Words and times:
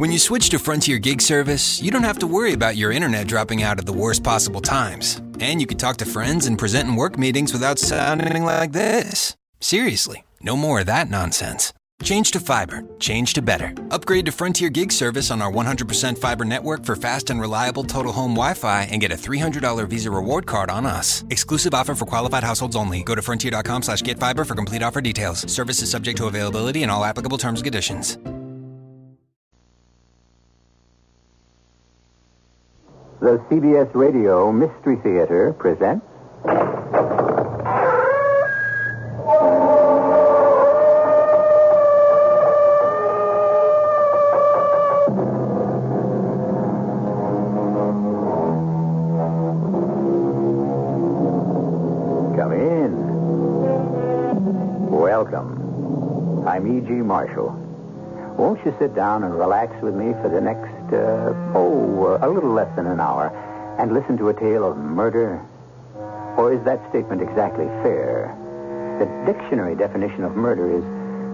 When 0.00 0.10
you 0.10 0.18
switch 0.18 0.48
to 0.48 0.58
Frontier 0.58 0.96
Gig 0.96 1.20
Service, 1.20 1.82
you 1.82 1.90
don't 1.90 2.04
have 2.04 2.18
to 2.20 2.26
worry 2.26 2.54
about 2.54 2.74
your 2.74 2.90
internet 2.90 3.26
dropping 3.26 3.62
out 3.62 3.78
at 3.78 3.84
the 3.84 3.92
worst 3.92 4.24
possible 4.24 4.62
times. 4.62 5.20
And 5.40 5.60
you 5.60 5.66
can 5.66 5.76
talk 5.76 5.98
to 5.98 6.06
friends 6.06 6.46
and 6.46 6.58
present 6.58 6.88
in 6.88 6.96
work 6.96 7.18
meetings 7.18 7.52
without 7.52 7.78
sounding 7.78 8.42
like 8.42 8.72
this. 8.72 9.36
Seriously, 9.60 10.24
no 10.40 10.56
more 10.56 10.80
of 10.80 10.86
that 10.86 11.10
nonsense. 11.10 11.74
Change 12.02 12.30
to 12.30 12.40
fiber. 12.40 12.82
Change 12.98 13.34
to 13.34 13.42
better. 13.42 13.74
Upgrade 13.90 14.24
to 14.24 14.32
Frontier 14.32 14.70
Gig 14.70 14.90
Service 14.90 15.30
on 15.30 15.42
our 15.42 15.52
100% 15.52 16.16
fiber 16.16 16.46
network 16.46 16.86
for 16.86 16.96
fast 16.96 17.28
and 17.28 17.38
reliable 17.38 17.84
total 17.84 18.12
home 18.12 18.32
Wi-Fi 18.32 18.84
and 18.90 19.02
get 19.02 19.12
a 19.12 19.16
$300 19.16 19.86
Visa 19.86 20.10
reward 20.10 20.46
card 20.46 20.70
on 20.70 20.86
us. 20.86 21.24
Exclusive 21.28 21.74
offer 21.74 21.94
for 21.94 22.06
qualified 22.06 22.42
households 22.42 22.74
only. 22.74 23.02
Go 23.02 23.14
to 23.14 23.20
frontier.com 23.20 23.82
slash 23.82 24.00
get 24.00 24.18
fiber 24.18 24.46
for 24.46 24.54
complete 24.54 24.82
offer 24.82 25.02
details. 25.02 25.42
Service 25.42 25.82
is 25.82 25.90
subject 25.90 26.16
to 26.16 26.26
availability 26.26 26.84
and 26.84 26.90
all 26.90 27.04
applicable 27.04 27.36
terms 27.36 27.60
and 27.60 27.66
conditions. 27.66 28.16
The 33.20 33.36
CBS 33.50 33.94
Radio 33.94 34.50
Mystery 34.50 34.96
Theater 34.96 35.52
presents. 35.58 36.06
Come 52.36 52.52
in. 52.54 52.96
Welcome. 54.90 56.48
I'm 56.48 56.66
E.G. 56.66 56.90
Marshall. 56.90 57.50
Won't 58.38 58.64
you 58.64 58.74
sit 58.78 58.94
down 58.94 59.24
and 59.24 59.38
relax 59.38 59.78
with 59.82 59.94
me 59.94 60.14
for 60.22 60.30
the 60.30 60.40
next, 60.40 60.69
uh, 60.92 61.32
oh, 61.54 62.18
a 62.20 62.28
little 62.28 62.52
less 62.52 62.74
than 62.76 62.86
an 62.86 63.00
hour 63.00 63.28
and 63.78 63.92
listen 63.92 64.16
to 64.18 64.28
a 64.28 64.34
tale 64.34 64.64
of 64.70 64.76
murder? 64.76 65.40
Or 66.36 66.52
is 66.52 66.62
that 66.64 66.80
statement 66.90 67.22
exactly 67.22 67.66
fair? 67.82 68.36
The 68.98 69.32
dictionary 69.32 69.74
definition 69.74 70.24
of 70.24 70.36
murder 70.36 70.70
is 70.70 70.84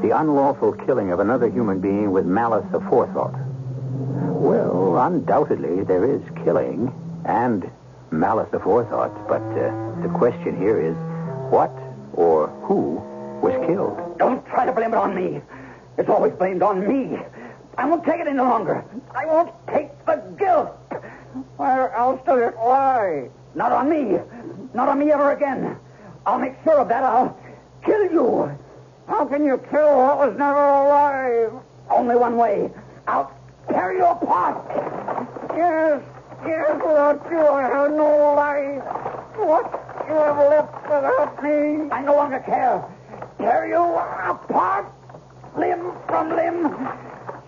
the 0.02 0.16
unlawful 0.16 0.72
killing 0.72 1.10
of 1.10 1.20
another 1.20 1.48
human 1.48 1.80
being 1.80 2.12
with 2.12 2.26
malice 2.26 2.66
aforethought. 2.72 3.34
Well, 4.38 4.98
undoubtedly 4.98 5.82
there 5.84 6.04
is 6.04 6.22
killing 6.44 6.92
and 7.24 7.68
malice 8.10 8.48
aforethought, 8.52 9.26
but 9.26 9.42
uh, 9.42 10.02
the 10.02 10.08
question 10.16 10.56
here 10.58 10.80
is 10.80 10.94
what 11.50 11.72
or 12.12 12.48
who 12.62 13.02
was 13.42 13.54
killed? 13.66 14.18
Don't 14.18 14.44
try 14.46 14.64
to 14.66 14.72
blame 14.72 14.92
it 14.92 14.96
on 14.96 15.14
me. 15.14 15.40
It's 15.98 16.08
always 16.08 16.32
blamed 16.34 16.62
on 16.62 16.86
me. 16.86 17.18
I 17.78 17.84
won't 17.86 18.04
take 18.04 18.20
it 18.20 18.26
any 18.26 18.38
longer. 18.38 18.84
I 19.14 19.26
won't 19.26 19.52
take 19.68 19.90
the 20.06 20.16
guilt. 20.38 20.68
Where 21.56 21.92
else 21.92 22.20
does 22.24 22.40
it 22.40 22.56
lie? 22.56 23.28
Not 23.54 23.72
on 23.72 23.90
me. 23.90 24.18
Not 24.74 24.88
on 24.88 24.98
me 24.98 25.12
ever 25.12 25.32
again. 25.32 25.76
I'll 26.24 26.38
make 26.38 26.54
sure 26.64 26.80
of 26.80 26.88
that. 26.88 27.02
I'll 27.04 27.36
kill 27.84 28.10
you. 28.10 28.58
How 29.08 29.24
can 29.26 29.44
you 29.44 29.58
kill 29.70 29.96
what 29.98 30.18
was 30.18 30.38
never 30.38 30.58
alive? 30.58 31.52
Only 31.90 32.16
one 32.16 32.36
way. 32.36 32.70
I'll 33.06 33.30
tear 33.68 33.92
you 33.92 34.04
apart. 34.04 34.64
Yes, 35.56 36.02
yes, 36.46 36.74
without 36.76 37.26
you 37.30 37.38
I 37.40 37.62
have 37.62 37.90
no 37.92 38.34
life. 38.34 38.82
What 39.36 40.04
you 40.08 40.14
have 40.14 40.38
left 40.38 40.82
without 40.84 41.42
me. 41.42 41.90
I 41.90 42.02
no 42.02 42.16
longer 42.16 42.40
care. 42.40 42.84
Tear 43.38 43.68
you 43.68 43.82
apart, 43.84 44.92
limb 45.56 45.92
from 46.08 46.30
limb, 46.30 46.74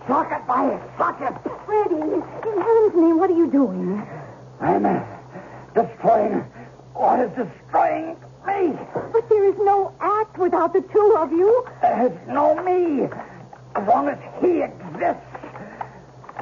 socket 0.09 0.47
by 0.47 0.81
socket. 0.97 1.35
Freddie, 1.67 2.01
in 2.01 2.21
heaven's 2.21 2.95
name, 2.95 3.19
what 3.19 3.29
are 3.29 3.37
you 3.37 3.49
doing? 3.51 4.01
I'm 4.59 4.83
uh, 4.83 5.03
destroying 5.75 6.43
what 6.93 7.19
is 7.19 7.29
destroying 7.37 8.17
me. 8.47 8.75
But 9.13 9.29
there 9.29 9.45
is 9.45 9.55
no 9.59 9.93
act 10.01 10.39
without 10.39 10.73
the 10.73 10.81
two 10.81 11.15
of 11.15 11.31
you. 11.31 11.63
There's 11.81 12.27
no 12.27 12.55
me. 12.63 13.07
As 13.75 13.87
long 13.87 14.09
as 14.09 14.17
he 14.41 14.63
exists. 14.63 15.21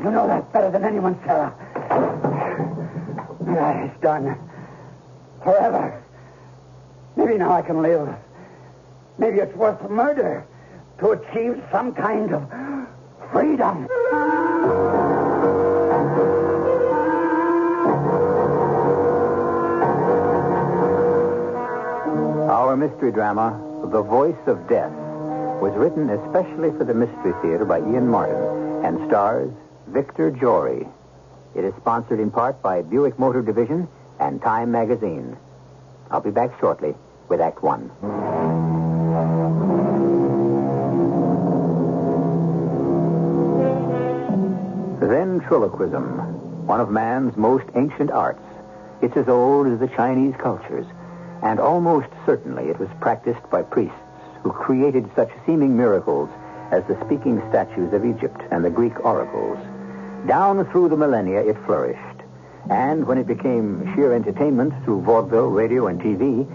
You 0.01 0.11
know 0.11 0.27
that 0.27 0.53
better 0.53 0.71
than 0.71 0.85
anyone, 0.85 1.19
Sarah. 1.25 1.53
That 3.41 3.83
is 3.85 4.01
done. 4.01 4.39
Forever. 5.43 6.03
Maybe 7.17 7.37
now 7.37 7.51
I 7.51 7.61
can 7.63 7.81
live. 7.81 8.15
Maybe 9.17 9.39
it's 9.39 9.55
worth 9.57 9.89
murder 9.89 10.45
to 10.99 11.09
achieve 11.11 11.61
some 11.71 11.93
kind 11.93 12.33
of 12.33 12.49
freedom. 13.31 13.87
Our 22.49 22.75
mystery 22.77 23.11
drama, 23.11 23.59
The 23.91 24.01
Voice 24.01 24.35
of 24.47 24.67
Death, 24.67 24.91
was 25.61 25.73
written 25.75 26.09
especially 26.09 26.71
for 26.77 26.83
the 26.83 26.93
Mystery 26.93 27.33
Theater 27.41 27.65
by 27.65 27.79
Ian 27.79 28.07
Martin 28.07 28.85
and 28.85 29.07
stars 29.07 29.51
Victor 29.87 30.31
Jory. 30.31 30.87
It 31.55 31.63
is 31.63 31.73
sponsored 31.75 32.19
in 32.19 32.29
part 32.29 32.61
by 32.61 32.81
Buick 32.81 33.17
Motor 33.17 33.41
Division 33.41 33.87
and 34.19 34.41
Time 34.41 34.71
Magazine. 34.71 35.37
I'll 36.11 36.21
be 36.21 36.31
back 36.31 36.59
shortly 36.59 36.93
with 37.27 37.41
Act 37.41 37.63
One. 37.63 37.91
Ventriloquism, 45.07 46.67
one 46.67 46.81
of 46.81 46.89
man's 46.89 47.37
most 47.37 47.63
ancient 47.75 48.11
arts. 48.11 48.43
It's 49.01 49.15
as 49.15 49.29
old 49.29 49.67
as 49.67 49.79
the 49.79 49.87
Chinese 49.87 50.35
cultures, 50.37 50.85
and 51.41 51.61
almost 51.61 52.09
certainly 52.25 52.65
it 52.65 52.77
was 52.77 52.89
practiced 52.99 53.49
by 53.49 53.61
priests 53.61 53.95
who 54.43 54.51
created 54.51 55.09
such 55.15 55.29
seeming 55.45 55.77
miracles 55.77 56.29
as 56.71 56.83
the 56.87 56.99
speaking 57.05 57.41
statues 57.47 57.93
of 57.93 58.05
Egypt 58.05 58.41
and 58.51 58.65
the 58.65 58.69
Greek 58.69 58.99
oracles. 59.05 59.57
Down 60.27 60.69
through 60.71 60.89
the 60.89 60.97
millennia, 60.97 61.39
it 61.39 61.55
flourished. 61.65 62.21
And 62.69 63.07
when 63.07 63.17
it 63.17 63.27
became 63.27 63.89
sheer 63.95 64.13
entertainment 64.13 64.73
through 64.83 65.03
vaudeville, 65.03 65.47
radio, 65.47 65.87
and 65.87 66.01
TV, 66.01 66.45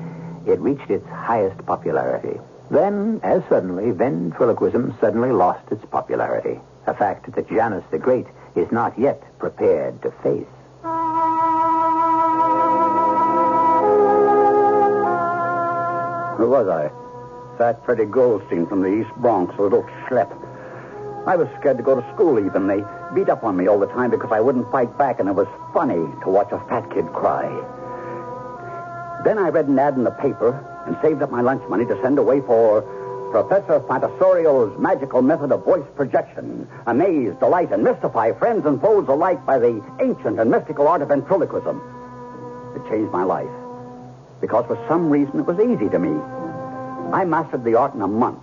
it 0.46 0.60
reached 0.60 0.90
its 0.90 1.08
highest 1.08 1.64
popularity. 1.64 2.38
Then, 2.70 3.20
as 3.22 3.42
suddenly, 3.48 3.92
ventriloquism 3.92 4.98
suddenly 5.00 5.32
lost 5.32 5.72
its 5.72 5.86
popularity. 5.86 6.60
A 6.86 6.92
fact 6.92 7.34
that 7.34 7.48
Janus 7.48 7.84
the 7.90 7.98
Great 7.98 8.26
is 8.54 8.70
not 8.70 8.98
yet 8.98 9.22
prepared 9.38 10.00
to 10.02 10.10
face. 10.22 10.46
Who 16.38 16.48
was 16.48 16.68
I? 16.68 16.90
Fat 17.58 17.84
Freddie 17.84 18.06
Goldstein 18.06 18.66
from 18.66 18.82
the 18.82 18.88
East 18.88 19.10
Bronx, 19.16 19.54
a 19.58 19.62
little 19.62 19.84
schlep. 20.06 20.30
I 21.26 21.36
was 21.36 21.46
scared 21.60 21.76
to 21.76 21.84
go 21.84 21.94
to 21.94 22.14
school 22.14 22.44
even. 22.44 22.66
They 22.66 22.82
beat 23.14 23.28
up 23.28 23.44
on 23.44 23.56
me 23.56 23.68
all 23.68 23.78
the 23.78 23.86
time 23.86 24.10
because 24.10 24.32
I 24.32 24.40
wouldn't 24.40 24.70
fight 24.72 24.98
back, 24.98 25.20
and 25.20 25.28
it 25.28 25.32
was 25.32 25.46
funny 25.72 26.04
to 26.24 26.28
watch 26.28 26.50
a 26.50 26.58
fat 26.68 26.90
kid 26.92 27.06
cry. 27.12 27.46
Then 29.24 29.38
I 29.38 29.50
read 29.50 29.68
an 29.68 29.78
ad 29.78 29.94
in 29.94 30.02
the 30.02 30.10
paper 30.10 30.50
and 30.86 30.96
saved 31.00 31.22
up 31.22 31.30
my 31.30 31.40
lunch 31.40 31.62
money 31.68 31.86
to 31.86 32.00
send 32.02 32.18
away 32.18 32.40
for 32.40 32.82
Professor 33.32 33.80
Fantasorio's 33.80 34.78
magical 34.78 35.22
method 35.22 35.52
of 35.52 35.64
voice 35.64 35.86
projection. 35.96 36.68
Amaze, 36.86 37.32
delight, 37.40 37.72
and 37.72 37.82
mystify 37.82 38.30
friends 38.32 38.66
and 38.66 38.78
foes 38.78 39.08
alike 39.08 39.46
by 39.46 39.58
the 39.58 39.82
ancient 40.02 40.38
and 40.38 40.50
mystical 40.50 40.86
art 40.86 41.00
of 41.00 41.08
ventriloquism. 41.08 41.80
It 42.76 42.86
changed 42.90 43.10
my 43.10 43.24
life 43.24 43.48
because 44.42 44.66
for 44.66 44.76
some 44.86 45.08
reason 45.08 45.40
it 45.40 45.46
was 45.46 45.58
easy 45.60 45.88
to 45.88 45.98
me. 45.98 46.12
I 47.10 47.24
mastered 47.24 47.64
the 47.64 47.74
art 47.74 47.94
in 47.94 48.02
a 48.02 48.06
month 48.06 48.40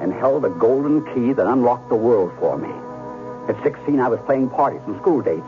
and 0.00 0.12
held 0.12 0.44
a 0.44 0.50
golden 0.50 1.04
key 1.12 1.32
that 1.32 1.48
unlocked 1.48 1.88
the 1.88 1.96
world 1.96 2.30
for 2.38 2.56
me. 2.56 2.70
At 3.48 3.60
16, 3.64 3.98
I 3.98 4.06
was 4.06 4.20
playing 4.26 4.50
parties 4.50 4.82
and 4.86 4.96
school 5.00 5.22
dates. 5.22 5.42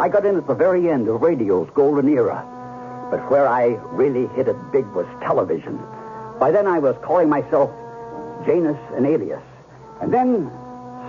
I 0.00 0.08
got 0.08 0.24
in 0.24 0.36
at 0.36 0.46
the 0.46 0.54
very 0.54 0.88
end 0.88 1.08
of 1.08 1.20
radio's 1.20 1.68
golden 1.74 2.08
era. 2.08 2.40
But 3.10 3.30
where 3.30 3.46
I 3.46 3.76
really 3.92 4.28
hit 4.28 4.48
it 4.48 4.56
big 4.72 4.86
was 4.94 5.06
television. 5.20 5.78
By 6.40 6.52
then, 6.52 6.66
I 6.66 6.78
was 6.78 6.96
calling 7.02 7.28
myself 7.28 7.70
Janus 8.46 8.78
and 8.94 9.06
Alias. 9.06 9.42
And 10.00 10.12
then, 10.12 10.50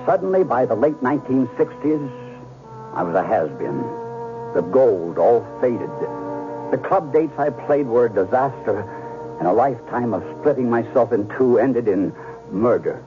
suddenly, 0.05 0.43
by 0.43 0.65
the 0.65 0.75
late 0.75 1.01
1960s, 1.01 2.11
I 2.93 3.03
was 3.03 3.15
a 3.15 3.23
has-been. 3.23 3.81
The 4.53 4.61
gold 4.61 5.17
all 5.17 5.45
faded. 5.59 5.89
The 6.71 6.77
club 6.77 7.13
dates 7.13 7.37
I 7.37 7.49
played 7.49 7.87
were 7.87 8.05
a 8.05 8.09
disaster, 8.09 8.81
and 9.39 9.47
a 9.47 9.53
lifetime 9.53 10.13
of 10.13 10.23
splitting 10.39 10.69
myself 10.69 11.11
in 11.11 11.27
two 11.37 11.59
ended 11.59 11.87
in 11.87 12.13
murder. 12.51 13.03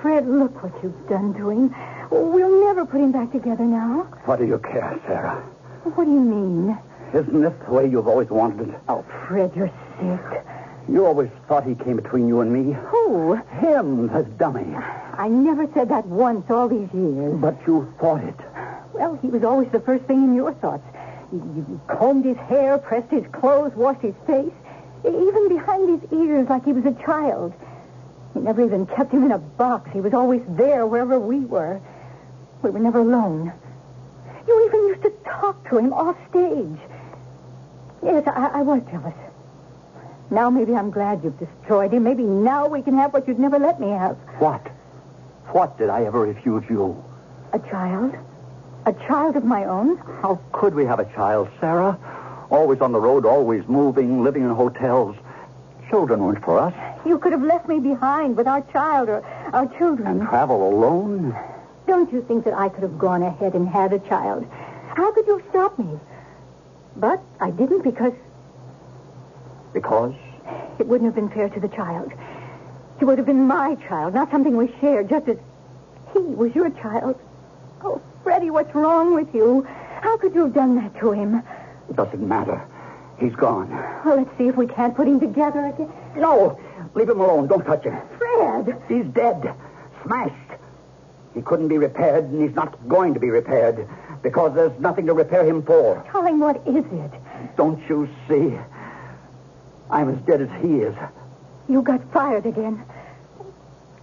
Fred, 0.00 0.28
look 0.28 0.62
what 0.62 0.72
you've 0.82 1.08
done 1.08 1.34
to 1.34 1.50
him. 1.50 1.74
We'll 2.10 2.64
never 2.64 2.86
put 2.86 3.00
him 3.00 3.10
back 3.10 3.32
together 3.32 3.64
now. 3.64 4.02
What 4.26 4.38
do 4.38 4.46
you 4.46 4.58
care, 4.58 5.00
Sarah? 5.06 5.42
What 5.82 6.04
do 6.04 6.12
you 6.12 6.20
mean? 6.20 6.78
Isn't 7.12 7.40
this 7.40 7.52
the 7.66 7.72
way 7.72 7.88
you've 7.88 8.06
always 8.06 8.30
wanted 8.30 8.68
it? 8.68 8.80
Oh, 8.88 9.04
Fred, 9.26 9.52
you're 9.56 9.72
sick. 9.98 10.44
You 10.88 11.04
always 11.04 11.30
thought 11.48 11.66
he 11.66 11.74
came 11.74 11.96
between 11.96 12.28
you 12.28 12.40
and 12.40 12.52
me. 12.52 12.72
Who? 12.72 13.34
Him, 13.34 14.06
the 14.06 14.22
dummy. 14.22 14.74
I 14.74 15.28
never 15.28 15.66
said 15.74 15.88
that 15.88 16.06
once 16.06 16.48
all 16.50 16.68
these 16.68 16.92
years. 16.94 17.40
But 17.40 17.56
you 17.66 17.92
thought 18.00 18.22
it. 18.22 18.36
Well, 18.92 19.18
he 19.20 19.28
was 19.28 19.42
always 19.42 19.68
the 19.70 19.80
first 19.80 20.04
thing 20.04 20.22
in 20.22 20.34
your 20.34 20.54
thoughts. 20.54 20.86
You, 21.32 21.80
combed 21.88 22.24
his 22.24 22.36
hair, 22.36 22.78
pressed 22.78 23.10
his 23.10 23.24
clothes, 23.32 23.74
washed 23.74 24.00
his 24.00 24.14
face, 24.26 24.52
even 25.04 25.48
behind 25.48 26.00
his 26.00 26.12
ears 26.12 26.48
like 26.48 26.64
he 26.64 26.72
was 26.72 26.86
a 26.86 26.94
child. 27.04 27.52
You 28.34 28.42
never 28.42 28.64
even 28.64 28.86
kept 28.86 29.12
him 29.12 29.24
in 29.24 29.32
a 29.32 29.38
box. 29.38 29.90
He 29.92 30.00
was 30.00 30.14
always 30.14 30.42
there 30.50 30.86
wherever 30.86 31.18
we 31.18 31.40
were. 31.40 31.80
We 32.62 32.70
were 32.70 32.78
never 32.78 33.00
alone. 33.00 33.52
You 34.46 34.66
even 34.66 34.86
used 34.88 35.02
to 35.02 35.10
talk 35.24 35.68
to 35.70 35.78
him 35.78 35.92
off 35.92 36.16
stage. 36.30 36.78
Yes, 38.02 38.22
I, 38.28 38.60
I 38.60 38.62
was 38.62 38.82
jealous. 38.90 39.14
Now 40.30 40.50
maybe 40.50 40.74
I'm 40.74 40.90
glad 40.90 41.22
you've 41.22 41.38
destroyed 41.38 41.92
him. 41.92 42.02
Maybe 42.02 42.24
now 42.24 42.66
we 42.66 42.82
can 42.82 42.96
have 42.96 43.12
what 43.12 43.28
you'd 43.28 43.38
never 43.38 43.58
let 43.58 43.80
me 43.80 43.90
have. 43.90 44.16
What? 44.38 44.66
What 45.48 45.78
did 45.78 45.88
I 45.88 46.04
ever 46.04 46.20
refuse 46.20 46.64
you? 46.68 47.02
A 47.52 47.58
child? 47.58 48.14
A 48.86 48.92
child 48.92 49.36
of 49.36 49.44
my 49.44 49.64
own? 49.64 49.96
How 50.22 50.40
could 50.52 50.74
we 50.74 50.84
have 50.84 50.98
a 50.98 51.04
child, 51.14 51.48
Sarah? 51.60 51.98
Always 52.50 52.80
on 52.80 52.92
the 52.92 53.00
road, 53.00 53.24
always 53.24 53.66
moving, 53.68 54.22
living 54.22 54.42
in 54.42 54.50
hotels. 54.50 55.16
Children 55.88 56.22
weren't 56.22 56.44
for 56.44 56.58
us. 56.58 56.74
You 57.06 57.18
could 57.18 57.32
have 57.32 57.42
left 57.42 57.68
me 57.68 57.78
behind 57.78 58.36
with 58.36 58.48
our 58.48 58.62
child 58.72 59.08
or 59.08 59.24
our 59.52 59.66
children. 59.78 60.06
And 60.20 60.28
travel 60.28 60.68
alone? 60.68 61.36
Don't 61.86 62.12
you 62.12 62.22
think 62.22 62.44
that 62.44 62.54
I 62.54 62.68
could 62.68 62.82
have 62.82 62.98
gone 62.98 63.22
ahead 63.22 63.54
and 63.54 63.68
had 63.68 63.92
a 63.92 64.00
child? 64.00 64.44
How 64.96 65.12
could 65.12 65.26
you 65.26 65.42
stop 65.50 65.78
me? 65.78 65.98
But 66.96 67.22
I 67.40 67.50
didn't 67.50 67.82
because 67.82 68.12
Because? 69.76 70.14
it 70.78 70.86
wouldn't 70.86 71.04
have 71.04 71.14
been 71.14 71.28
fair 71.28 71.50
to 71.50 71.60
the 71.60 71.68
child. 71.68 72.10
He 72.98 73.04
would 73.04 73.18
have 73.18 73.26
been 73.26 73.46
my 73.46 73.74
child, 73.86 74.14
not 74.14 74.30
something 74.30 74.56
we 74.56 74.72
shared, 74.80 75.10
just 75.10 75.28
as 75.28 75.36
he 76.14 76.18
was 76.20 76.54
your 76.54 76.70
child. 76.70 77.20
Oh, 77.84 78.00
Freddie, 78.22 78.48
what's 78.48 78.74
wrong 78.74 79.14
with 79.14 79.34
you? 79.34 79.66
How 80.00 80.16
could 80.16 80.34
you 80.34 80.44
have 80.44 80.54
done 80.54 80.76
that 80.76 80.98
to 81.00 81.12
him? 81.12 81.42
It 81.90 81.96
doesn't 81.96 82.26
matter. 82.26 82.66
He's 83.18 83.34
gone. 83.34 83.68
Well, 84.02 84.16
let's 84.16 84.38
see 84.38 84.48
if 84.48 84.56
we 84.56 84.66
can't 84.66 84.96
put 84.96 85.08
him 85.08 85.20
together 85.20 85.66
again. 85.66 85.92
No! 86.16 86.58
Leave 86.94 87.10
him 87.10 87.20
alone. 87.20 87.46
Don't 87.46 87.66
touch 87.66 87.84
him. 87.84 87.98
Fred! 88.16 88.82
He's 88.88 89.04
dead. 89.12 89.54
Smashed. 90.04 90.52
He 91.34 91.42
couldn't 91.42 91.68
be 91.68 91.76
repaired, 91.76 92.24
and 92.24 92.40
he's 92.40 92.56
not 92.56 92.88
going 92.88 93.12
to 93.12 93.20
be 93.20 93.28
repaired 93.28 93.86
because 94.22 94.54
there's 94.54 94.80
nothing 94.80 95.04
to 95.04 95.12
repair 95.12 95.44
him 95.44 95.62
for. 95.62 96.02
Darling, 96.14 96.40
what 96.40 96.66
is 96.66 96.84
it? 96.90 97.10
Don't 97.58 97.86
you 97.90 98.08
see? 98.26 98.56
I'm 99.90 100.10
as 100.10 100.18
dead 100.26 100.40
as 100.40 100.62
he 100.62 100.80
is. 100.80 100.94
You 101.68 101.82
got 101.82 102.12
fired 102.12 102.46
again. 102.46 102.84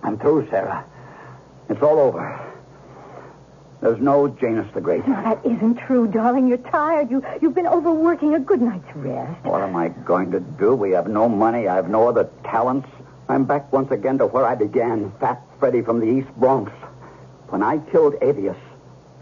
I'm 0.01 0.18
through, 0.18 0.50
Sarah. 0.50 0.85
It's 1.69 1.81
all 1.81 2.00
over. 2.00 2.39
There's 3.81 4.00
no 4.00 4.30
Janus 4.30 4.71
the 4.74 4.80
Great. 4.80 5.06
No, 5.07 5.15
that 5.15 5.45
isn't 5.45 5.75
true, 5.75 6.07
darling. 6.07 6.47
You're 6.47 6.57
tired. 6.57 7.12
You, 7.12 7.21
you've 7.41 7.53
been 7.53 7.68
overworking. 7.68 8.33
A 8.33 8.39
good 8.39 8.62
night's 8.62 8.95
rest. 8.95 9.44
What 9.44 9.62
am 9.62 9.75
I 9.75 9.89
going 9.89 10.31
to 10.31 10.39
do? 10.39 10.74
We 10.74 10.91
have 10.91 11.07
no 11.07 11.27
money. 11.27 11.68
I 11.68 11.75
have 11.75 11.89
no 11.89 12.07
other 12.07 12.30
talents. 12.45 12.88
I'm 13.27 13.44
back 13.44 13.71
once 13.74 13.91
again 13.91 14.18
to 14.19 14.25
where 14.25 14.45
I 14.45 14.56
began, 14.56 15.12
Fat 15.19 15.41
Freddy 15.59 15.81
from 15.81 16.00
the 16.00 16.06
East 16.06 16.30
Bronx. 16.38 16.71
When 17.50 17.62
I 17.62 17.77
killed 17.77 18.15
Alias, 18.21 18.57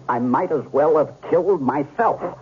I 0.08 0.20
might 0.20 0.52
as 0.52 0.64
well 0.72 0.98
have 0.98 1.14
killed 1.30 1.62
myself. 1.62 2.38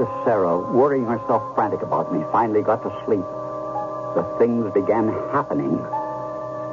After 0.00 0.24
Sarah, 0.24 0.56
worrying 0.56 1.04
herself 1.04 1.54
frantic 1.54 1.82
about 1.82 2.10
me, 2.10 2.24
finally 2.32 2.62
got 2.62 2.82
to 2.84 3.04
sleep, 3.04 3.20
the 4.16 4.24
things 4.38 4.72
began 4.72 5.08
happening. 5.30 5.76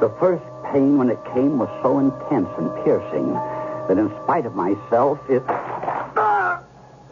The 0.00 0.08
first 0.18 0.42
pain 0.72 0.96
when 0.96 1.10
it 1.10 1.22
came 1.34 1.58
was 1.58 1.68
so 1.82 1.98
intense 1.98 2.48
and 2.56 2.72
piercing 2.84 3.34
that 3.34 3.98
in 3.98 4.08
spite 4.24 4.46
of 4.46 4.54
myself, 4.54 5.18
it. 5.28 5.42
Ah! 5.46 6.62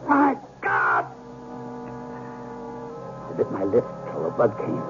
My 0.08 0.38
God! 0.62 1.04
I 3.28 3.36
bit 3.36 3.52
my 3.52 3.64
lip 3.64 3.84
till 4.10 4.24
the 4.24 4.30
blood 4.30 4.56
came, 4.56 4.80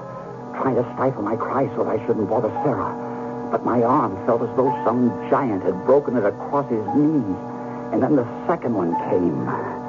trying 0.55 0.75
to 0.75 0.89
stifle 0.95 1.23
my 1.23 1.35
cries 1.35 1.69
so 1.75 1.83
that 1.83 1.99
I 1.99 2.07
shouldn't 2.07 2.29
bother 2.29 2.55
Sarah. 2.63 2.95
But 3.51 3.65
my 3.65 3.83
arm 3.83 4.15
felt 4.25 4.43
as 4.43 4.55
though 4.55 4.71
some 4.85 5.11
giant 5.29 5.63
had 5.63 5.75
broken 5.85 6.15
it 6.15 6.23
across 6.23 6.71
his 6.71 6.87
knees. 6.95 7.35
And 7.91 8.01
then 8.01 8.15
the 8.15 8.27
second 8.47 8.75
one 8.75 8.95
came. 9.11 9.86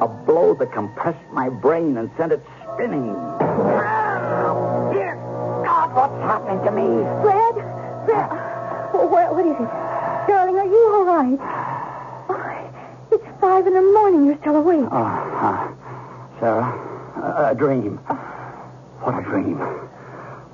A 0.00 0.08
blow 0.08 0.54
that 0.54 0.72
compressed 0.72 1.24
my 1.32 1.48
brain 1.48 1.96
and 1.96 2.10
sent 2.16 2.32
it 2.32 2.42
spinning. 2.74 3.14
Ah, 3.16 4.90
Dear 4.92 5.14
God, 5.64 5.94
what's 5.94 6.22
happening 6.22 6.62
to 6.64 6.70
me? 6.70 7.02
Fred? 7.22 7.54
Fred? 8.04 8.28
Oh, 8.92 9.06
what, 9.10 9.34
what 9.34 9.46
is 9.46 9.52
it? 9.52 10.28
Darling, 10.28 10.56
are 10.58 10.66
you 10.66 10.90
all 10.94 11.04
right? 11.04 11.38
Oh, 12.28 13.14
it's 13.14 13.40
five 13.40 13.66
in 13.66 13.72
the 13.74 13.80
morning. 13.80 14.26
You're 14.26 14.38
still 14.38 14.56
awake. 14.56 14.84
Oh, 14.90 14.96
uh, 14.96 15.72
Sarah, 16.40 17.48
a, 17.48 17.52
a 17.52 17.54
dream. 17.54 17.96
What 19.00 19.18
a 19.18 19.22
dream. 19.22 19.58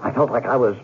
I 0.02 0.12
felt 0.12 0.30
like 0.30 0.44
I 0.46 0.56
was 0.56 0.76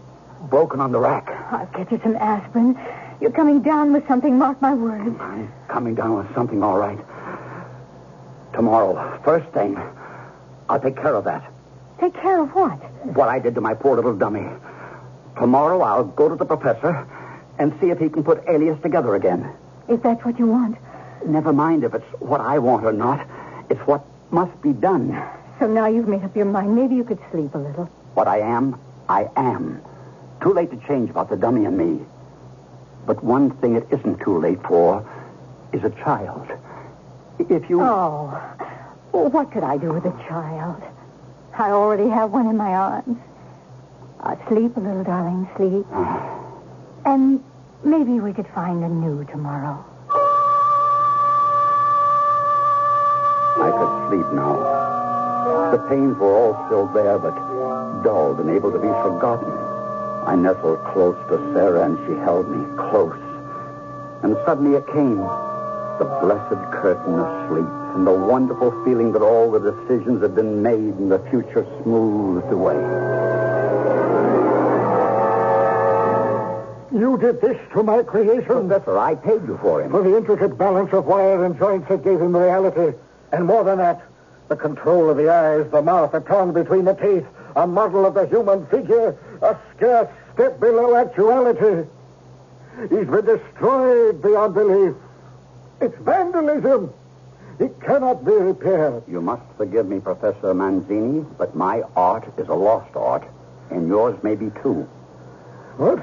broken 0.51 0.81
on 0.81 0.91
the 0.93 0.99
rack. 0.99 1.29
I'll 1.53 1.67
get 1.67 1.93
you 1.93 2.01
some 2.03 2.17
aspirin. 2.17 2.79
You're 3.21 3.33
coming 3.33 3.63
down 3.63 3.93
with 3.93 4.07
something, 4.09 4.39
mark 4.39 4.61
my 4.63 4.75
words. 4.75 5.17
I'm 5.21 5.53
coming 5.69 5.95
down 5.95 6.17
with 6.17 6.33
something 6.35 6.63
all 6.63 6.79
right. 6.79 6.99
Tomorrow, 8.59 9.21
first 9.23 9.49
thing, 9.53 9.79
I'll 10.69 10.81
take 10.81 10.97
care 10.97 11.15
of 11.15 11.23
that. 11.27 11.49
Take 12.01 12.13
care 12.15 12.43
of 12.43 12.53
what? 12.57 12.75
What 13.15 13.29
I 13.29 13.39
did 13.39 13.55
to 13.55 13.61
my 13.61 13.73
poor 13.73 13.95
little 13.95 14.17
dummy. 14.17 14.49
Tomorrow, 15.37 15.81
I'll 15.81 16.03
go 16.03 16.29
to 16.29 16.35
the 16.35 16.45
professor 16.45 17.07
and 17.61 17.73
see 17.81 17.91
if 17.91 18.01
he 18.01 18.09
can 18.09 18.25
put 18.25 18.43
Alias 18.49 18.83
together 18.83 19.15
again. 19.15 19.49
If 19.89 20.03
that's 20.03 20.25
what 20.25 20.41
you 20.41 20.49
want. 20.49 20.77
Never 21.25 21.53
mind 21.53 21.85
if 21.85 21.95
it's 21.95 22.05
what 22.19 22.41
I 22.41 22.59
want 22.59 22.85
or 22.85 22.93
not. 22.93 23.25
It's 23.71 23.81
what 23.87 24.05
must 24.33 24.61
be 24.61 24.73
done. 24.73 25.17
So 25.61 25.69
now 25.69 25.87
you've 25.87 26.09
made 26.09 26.25
up 26.25 26.35
your 26.35 26.47
mind. 26.47 26.75
Maybe 26.75 26.97
you 26.97 27.05
could 27.05 27.21
sleep 27.31 27.55
a 27.55 27.59
little. 27.59 27.85
What 28.15 28.27
I 28.27 28.41
am, 28.41 28.77
I 29.09 29.31
am. 29.37 29.81
Too 30.43 30.53
late 30.53 30.73
to 30.73 30.89
change 30.89 31.11
about 31.11 31.31
the 31.31 31.37
dummy 31.37 31.65
and 31.65 31.79
me. 31.79 32.05
But 33.07 33.23
one 33.23 33.53
thing 33.59 33.77
it 33.77 33.87
isn't 33.93 34.19
too 34.19 34.37
late 34.37 34.61
for 34.65 35.09
is 35.73 35.85
a 35.85 35.91
child. 35.91 36.49
If 37.39 37.71
you. 37.71 37.81
Oh. 37.81 38.29
What 39.13 39.53
could 39.53 39.63
I 39.63 39.79
do 39.79 39.93
with 39.93 40.05
a 40.05 40.13
child? 40.29 40.83
I 41.55 41.71
already 41.71 42.09
have 42.09 42.31
one 42.31 42.47
in 42.47 42.57
my 42.57 42.75
arms. 42.75 43.19
Uh, 44.21 44.37
sleep 44.49 44.77
a 44.77 44.81
little, 44.81 45.05
darling. 45.05 45.49
Sleep. 45.57 45.87
And 47.05 47.43
maybe 47.85 48.21
we 48.21 48.33
could 48.33 48.47
find 48.49 48.85
a 48.85 48.89
new 48.89 49.25
tomorrow. 49.25 49.85
I 53.61 53.71
could 53.71 54.09
sleep 54.09 54.33
now. 54.33 55.71
The 55.73 55.79
pains 55.89 56.17
were 56.19 56.33
all 56.33 56.67
still 56.67 56.87
there, 56.89 57.19
but 57.19 57.35
dulled 58.03 58.41
and 58.41 58.51
able 58.51 58.71
to 58.71 58.79
be 58.79 58.89
forgotten. 58.89 59.51
I 60.27 60.37
nestled 60.37 60.85
close 60.93 61.17
to 61.29 61.39
Sarah, 61.55 61.85
and 61.85 61.99
she 62.07 62.15
held 62.21 62.49
me 62.51 62.65
close. 62.77 63.19
And 64.23 64.37
suddenly 64.45 64.77
it 64.77 64.87
came 64.89 65.19
the 65.99 66.05
blessed 66.05 66.71
curtain 66.73 67.19
of 67.19 67.49
sleep, 67.49 67.67
and 67.95 68.07
the 68.07 68.13
wonderful 68.13 68.71
feeling 68.85 69.13
that 69.13 69.23
all 69.23 69.51
the 69.51 69.73
decisions 69.73 70.23
had 70.23 70.35
been 70.35 70.63
made 70.63 70.95
and 70.95 71.11
the 71.11 71.19
future 71.31 71.67
smoothed 71.83 72.53
away. 72.53 72.77
You 76.93 77.19
did 77.19 77.41
this 77.41 77.59
to 77.75 77.83
my 77.83 78.03
creation 78.03 78.69
Professor, 78.69 78.99
I 78.99 79.15
paid 79.15 79.43
you 79.47 79.59
for 79.61 79.83
him. 79.83 79.91
for 79.91 80.03
the 80.03 80.17
intricate 80.17 80.57
balance 80.57 80.93
of 80.93 81.07
wire 81.07 81.45
and 81.45 81.59
joints 81.59 81.89
that 81.89 82.03
gave 82.03 82.21
him 82.21 82.37
reality. 82.37 82.97
And 83.33 83.45
more 83.45 83.63
than 83.63 83.79
that, 83.79 84.03
the 84.49 84.57
control 84.57 85.11
of 85.11 85.17
the 85.17 85.29
eyes, 85.29 85.71
the 85.71 85.83
mouth, 85.83 86.13
the 86.13 86.21
tongue 86.21 86.53
between 86.53 86.87
the 86.87 86.95
teeth, 86.95 87.27
a 87.57 87.67
model 87.67 88.07
of 88.07 88.15
the 88.15 88.27
human 88.27 88.67
figure, 88.67 89.17
a 89.43 89.57
scarce 89.77 90.09
step 90.35 90.59
below 90.61 90.97
actuality. 90.97 91.89
He's 92.89 93.07
been 93.07 93.25
destroyed 93.25 94.23
beyond 94.23 94.55
belief. 94.55 94.95
It's 95.81 95.97
vandalism. 95.99 96.93
It 97.61 97.81
cannot 97.81 98.25
be 98.25 98.33
repaired. 98.33 99.03
You 99.09 99.21
must 99.21 99.43
forgive 99.57 99.89
me, 99.89 100.01
Professor 100.01 100.55
Manzini, 100.55 101.27
but 101.37 101.55
my 101.55 101.83
art 101.97 102.29
is 102.37 102.49
a 102.49 102.55
lost 102.55 102.95
art, 102.97 103.25
and 103.71 103.89
yours 103.89 104.21
may 104.23 104.35
be 104.35 104.51
too. 104.63 104.89
What? 105.77 105.99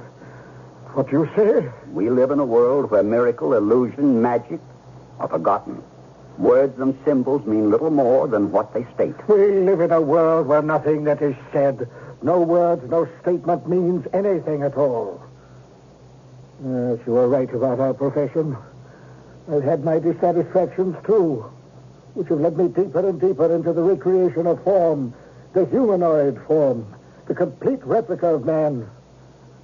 What 0.95 1.11
you 1.11 1.29
say? 1.35 1.69
We 1.91 2.09
live 2.09 2.31
in 2.31 2.39
a 2.39 2.45
world 2.45 2.89
where 2.91 3.03
miracle, 3.03 3.53
illusion, 3.53 4.21
magic 4.21 4.59
are 5.19 5.27
forgotten. 5.27 5.83
Words 6.37 6.79
and 6.79 6.97
symbols 7.05 7.45
mean 7.45 7.69
little 7.69 7.89
more 7.89 8.27
than 8.27 8.51
what 8.51 8.73
they 8.73 8.85
state. 8.93 9.15
We 9.27 9.59
live 9.59 9.79
in 9.81 9.91
a 9.91 10.01
world 10.01 10.47
where 10.47 10.61
nothing 10.61 11.05
that 11.05 11.21
is 11.21 11.35
said, 11.51 11.89
no 12.21 12.39
words, 12.39 12.89
no 12.89 13.07
statement 13.21 13.67
means 13.67 14.05
anything 14.13 14.63
at 14.63 14.75
all. 14.75 15.21
Yes, 16.63 16.99
you 17.05 17.15
are 17.17 17.27
right 17.27 17.53
about 17.53 17.79
our 17.79 17.93
profession. 17.93 18.57
I've 19.51 19.63
had 19.63 19.83
my 19.83 19.99
dissatisfactions, 19.99 20.95
too. 21.05 21.45
which 22.15 22.29
have 22.29 22.39
led 22.39 22.57
me 22.57 22.67
deeper 22.69 23.07
and 23.07 23.19
deeper 23.19 23.53
into 23.53 23.73
the 23.73 23.81
recreation 23.81 24.47
of 24.47 24.63
form, 24.63 25.13
the 25.53 25.65
humanoid 25.65 26.39
form, 26.47 26.85
the 27.27 27.35
complete 27.35 27.83
replica 27.83 28.27
of 28.27 28.45
man. 28.45 28.89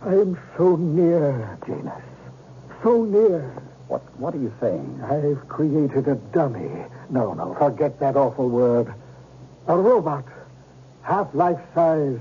I 0.01 0.13
am 0.15 0.38
so 0.57 0.75
near, 0.75 1.57
Janus. 1.65 2.03
So 2.83 3.05
near. 3.05 3.41
What, 3.88 4.01
what 4.19 4.35
are 4.35 4.39
you 4.39 4.53
saying? 4.59 5.01
I've 5.03 5.47
created 5.47 6.07
a 6.07 6.15
dummy. 6.15 6.69
No, 7.09 7.33
no, 7.33 7.55
forget 7.55 8.00
that 8.00 8.15
awful 8.15 8.50
word. 8.50 8.93
A 9.67 9.77
robot, 9.77 10.25
half 11.03 11.33
life 11.33 11.59
size, 11.73 12.19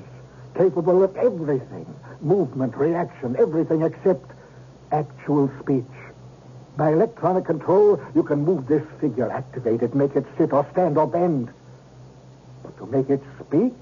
capable 0.55 1.03
of 1.03 1.17
everything 1.17 1.87
movement, 2.21 2.77
reaction, 2.77 3.37
everything 3.39 3.83
except 3.83 4.31
actual 4.93 5.51
speech. 5.63 5.85
By 6.81 6.95
electronic 6.95 7.45
control, 7.45 8.01
you 8.15 8.23
can 8.23 8.43
move 8.43 8.67
this 8.67 8.83
figure, 9.03 9.31
activate 9.31 9.83
it, 9.83 9.95
make 9.95 10.17
it 10.17 10.25
sit 10.39 10.51
or 10.51 10.67
stand 10.73 10.97
or 10.97 11.07
bend. 11.07 11.51
But 12.63 12.79
to 12.79 12.87
make 12.87 13.11
it 13.11 13.23
speak, 13.39 13.75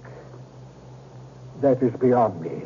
that 1.60 1.80
is 1.80 1.92
beyond 2.00 2.40
me. 2.40 2.60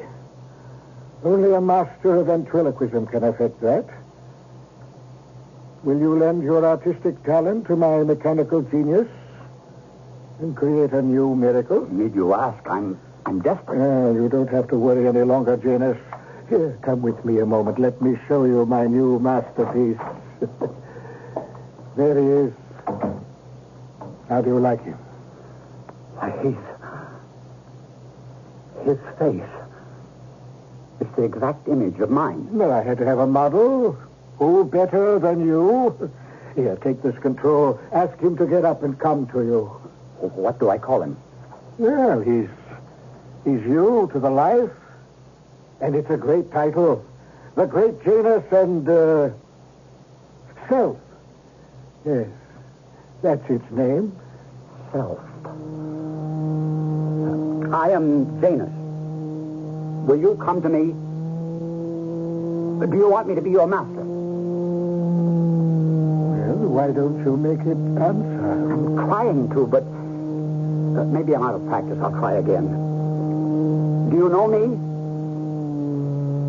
Only 1.23 1.53
a 1.53 1.61
master 1.61 2.15
of 2.15 2.29
ventriloquism 2.29 3.09
can 3.09 3.25
effect 3.25 3.61
that. 3.61 3.85
Will 5.85 5.99
you 5.99 6.19
lend 6.19 6.43
your 6.43 6.65
artistic 6.65 7.23
talent 7.25 7.67
to 7.67 7.77
my 7.77 8.03
mechanical 8.03 8.63
genius 8.63 9.09
and 10.41 10.57
create 10.57 10.93
a 10.93 11.03
new 11.03 11.35
miracle? 11.35 11.87
Need 11.93 12.15
you 12.15 12.33
ask? 12.33 12.67
I'm 12.71 12.99
I'm 13.27 13.43
desperate. 13.43 13.83
Uh, 13.83 14.15
you 14.15 14.31
don't 14.31 14.49
have 14.49 14.67
to 14.69 14.79
worry 14.79 15.07
any 15.07 15.25
longer, 15.25 15.59
Janus. 15.59 15.99
Here, 16.49 16.79
come 16.81 17.03
with 17.03 17.23
me 17.23 17.39
a 17.41 17.47
moment. 17.47 17.79
Let 17.79 18.01
me 18.01 18.19
show 18.29 18.45
you 18.47 18.65
my 18.65 18.87
new 18.87 19.19
masterpiece. 19.19 20.01
there 21.97 22.19
he 22.19 22.27
is. 22.27 22.53
How 24.29 24.41
do 24.41 24.51
you 24.51 24.59
like 24.59 24.83
him? 24.85 24.99
Why, 26.15 26.31
he's. 26.43 26.57
His 28.87 28.99
face. 29.19 29.43
It's 31.01 31.17
the 31.17 31.25
exact 31.25 31.69
image 31.69 31.99
of 32.01 32.11
mine. 32.11 32.49
Well, 32.51 32.73
I 32.73 32.83
had 32.83 32.99
to 32.99 33.07
have 33.07 33.19
a 33.19 33.27
model. 33.27 33.97
Who 34.39 34.65
better 34.65 35.19
than 35.19 35.47
you? 35.47 36.11
Here, 36.57 36.77
take 36.77 37.03
this 37.03 37.19
control. 37.19 37.81
Ask 37.93 38.19
him 38.19 38.37
to 38.37 38.47
get 38.47 38.65
up 38.65 38.83
and 38.83 38.99
come 38.99 39.27
to 39.29 39.43
you. 39.43 39.65
What 40.21 40.59
do 40.59 40.69
I 40.71 40.79
call 40.79 41.03
him? 41.03 41.17
Well, 41.79 42.21
he's 42.21 42.49
He's 43.45 43.63
you 43.63 44.09
to 44.13 44.21
the 44.21 44.31
life. 44.31 44.71
And 45.81 45.97
it's 45.97 46.11
a 46.11 46.17
great 46.17 46.53
title. 46.53 47.05
The 47.57 47.67
Great 47.67 48.03
Janus 48.05 48.45
and, 48.53 48.89
uh, 48.89 49.31
Self. 50.69 50.97
Yes. 52.05 52.29
That's 53.23 53.49
its 53.51 53.71
name. 53.71 54.13
Self. 54.93 55.19
I 57.73 57.91
am 57.91 58.41
Janus. 58.41 58.71
Will 60.07 60.21
you 60.21 60.37
come 60.45 60.61
to 60.63 60.69
me? 60.69 60.93
Do 62.87 62.97
you 62.97 63.09
want 63.09 63.29
me 63.29 63.35
to 63.37 63.41
be 63.41 63.51
your 63.51 63.67
master? 63.67 64.03
Well, 66.35 66.69
why 66.69 66.91
don't 66.91 67.25
you 67.25 67.37
make 67.37 67.61
it 67.61 67.79
answer? 68.03 68.73
I'm 68.73 68.97
trying 69.07 69.49
to, 69.51 69.67
but 69.67 69.85
uh, 69.85 71.05
maybe 71.07 71.35
I'm 71.35 71.43
out 71.45 71.55
of 71.55 71.67
practice. 71.69 71.99
I'll 72.03 72.11
try 72.11 72.35
again. 72.35 72.67
Do 74.11 74.17
you 74.17 74.29
know 74.29 74.49
me? 74.49 74.67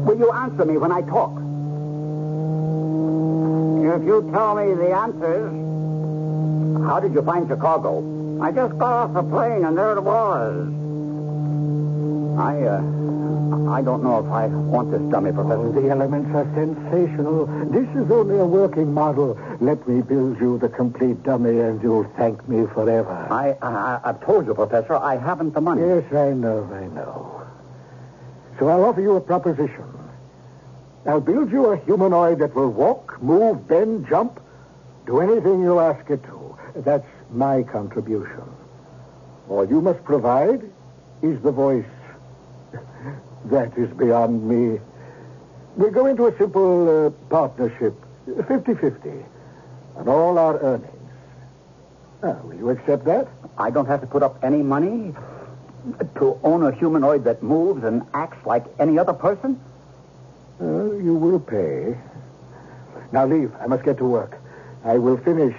Will 0.06 0.18
you 0.18 0.32
answer 0.32 0.66
me 0.66 0.78
when 0.78 0.92
I 0.92 1.02
talk? 1.04 1.43
If 3.94 4.04
you 4.04 4.28
tell 4.34 4.56
me 4.56 4.74
the 4.74 4.92
answers. 4.92 5.54
How 6.88 7.00
did 7.00 7.14
you 7.14 7.22
find 7.22 7.48
Chicago? 7.48 8.42
I 8.42 8.52
just 8.52 8.78
got 8.80 8.92
off 8.92 9.14
the 9.14 9.22
plane 9.22 9.64
and 9.64 9.78
there 9.78 9.96
it 9.96 10.02
was. 10.02 10.68
I, 12.40 12.58
uh, 12.64 13.72
I 13.72 13.84
don't 13.84 14.04
know 14.04 14.18
if 14.26 14.32
I 14.32 14.48
want 14.48 14.90
this 14.90 15.02
dummy, 15.12 15.32
Professor. 15.32 15.68
Oh, 15.68 15.72
the 15.72 15.90
elements 15.90 16.34
are 16.34 16.46
sensational. 16.56 17.46
This 17.70 17.88
is 17.96 18.10
only 18.10 18.40
a 18.40 18.46
working 18.46 18.92
model. 18.92 19.40
Let 19.62 19.88
me 19.88 20.02
build 20.02 20.40
you 20.40 20.58
the 20.58 20.70
complete 20.70 21.22
dummy, 21.22 21.60
and 21.60 21.82
you'll 21.84 22.12
thank 22.18 22.50
me 22.50 22.66
forever. 22.74 23.28
I, 23.30 23.56
I, 23.62 24.00
I've 24.04 24.26
told 24.26 24.48
you, 24.48 24.56
Professor, 24.56 24.96
I 24.96 25.18
haven't 25.18 25.54
the 25.54 25.62
money. 25.62 25.84
Yes, 25.84 26.12
I 26.12 26.34
know, 26.34 26.68
I 26.74 26.88
know. 26.88 27.44
So 28.58 28.70
I'll 28.70 28.84
offer 28.86 29.02
you 29.02 29.16
a 29.16 29.22
proposition. 29.22 29.86
I'll 31.06 31.22
build 31.22 31.52
you 31.52 31.66
a 31.68 31.78
humanoid 31.78 32.40
that 32.40 32.56
will 32.56 32.70
walk, 32.70 33.22
move, 33.22 33.68
bend, 33.68 34.08
jump, 34.08 34.40
do 35.06 35.20
anything 35.20 35.62
you 35.62 35.80
ask 35.80 36.10
it 36.10 36.24
to. 36.24 36.58
That's 36.76 37.06
my 37.30 37.64
contribution. 37.64 38.44
All 39.50 39.68
you 39.68 39.82
must 39.82 40.04
provide 40.06 40.64
is 41.22 41.42
the 41.42 41.52
voice. 41.52 41.86
that 43.46 43.78
is 43.78 43.90
beyond 43.98 44.48
me. 44.48 44.80
We'll 45.76 45.92
go 45.92 46.06
into 46.06 46.28
a 46.28 46.38
simple 46.38 47.08
uh, 47.08 47.10
partnership, 47.30 47.96
50-50, 48.28 49.26
on 49.98 50.08
all 50.08 50.38
our 50.38 50.60
earnings. 50.60 50.94
Now, 52.22 52.40
will 52.44 52.56
you 52.56 52.70
accept 52.70 53.04
that? 53.06 53.28
I 53.58 53.70
don't 53.72 53.88
have 53.88 54.00
to 54.02 54.08
put 54.08 54.24
up 54.24 54.42
any 54.44 54.64
money? 54.64 55.14
To 56.16 56.40
own 56.44 56.64
a 56.64 56.72
humanoid 56.72 57.26
that 57.26 57.44
moves 57.44 57.84
and 57.84 58.04
acts 58.14 58.46
like 58.46 58.64
any 58.80 58.98
other 58.98 59.12
person? 59.12 59.60
Uh, 60.62 60.94
you 60.96 61.16
will 61.16 61.40
pay. 61.40 61.98
Now 63.12 63.26
leave. 63.26 63.52
I 63.60 63.68
must 63.68 63.84
get 63.84 63.98
to 63.98 64.06
work. 64.06 64.38
I 64.84 64.98
will 64.98 65.18
finish 65.18 65.56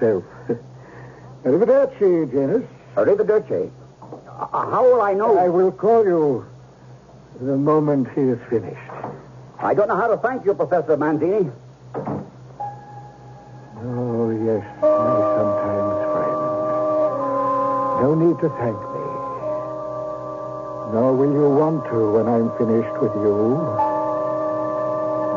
self. 0.00 0.24
Arrivederci, 1.44 2.30
Janus. 2.32 2.64
Arrivederci. 2.96 3.70
Uh, 4.00 4.70
how 4.70 4.84
will 4.84 5.02
I 5.02 5.12
know? 5.14 5.38
I 5.38 5.48
will 5.48 5.70
call 5.72 6.04
you 6.04 6.46
the 7.40 7.56
moment 7.56 8.08
he 8.14 8.22
is 8.22 8.38
finished. 8.48 8.90
I 9.58 9.74
don't 9.74 9.88
know 9.88 9.96
how 9.96 10.08
to 10.08 10.16
thank 10.18 10.44
you, 10.44 10.54
Professor 10.54 10.96
Manzini. 10.96 11.50
Oh, 13.86 14.30
yes, 14.30 14.64
my 14.82 15.20
sometimes 15.36 15.96
friend. 16.12 16.40
No 18.02 18.14
need 18.14 18.38
to 18.40 18.48
thank 18.60 18.76
me. 18.76 19.04
Nor 20.92 21.14
will 21.16 21.32
you 21.32 21.48
want 21.50 21.84
to 21.90 22.12
when 22.12 22.26
I'm 22.28 22.50
finished 22.56 23.00
with 23.00 23.14
you. 23.14 23.93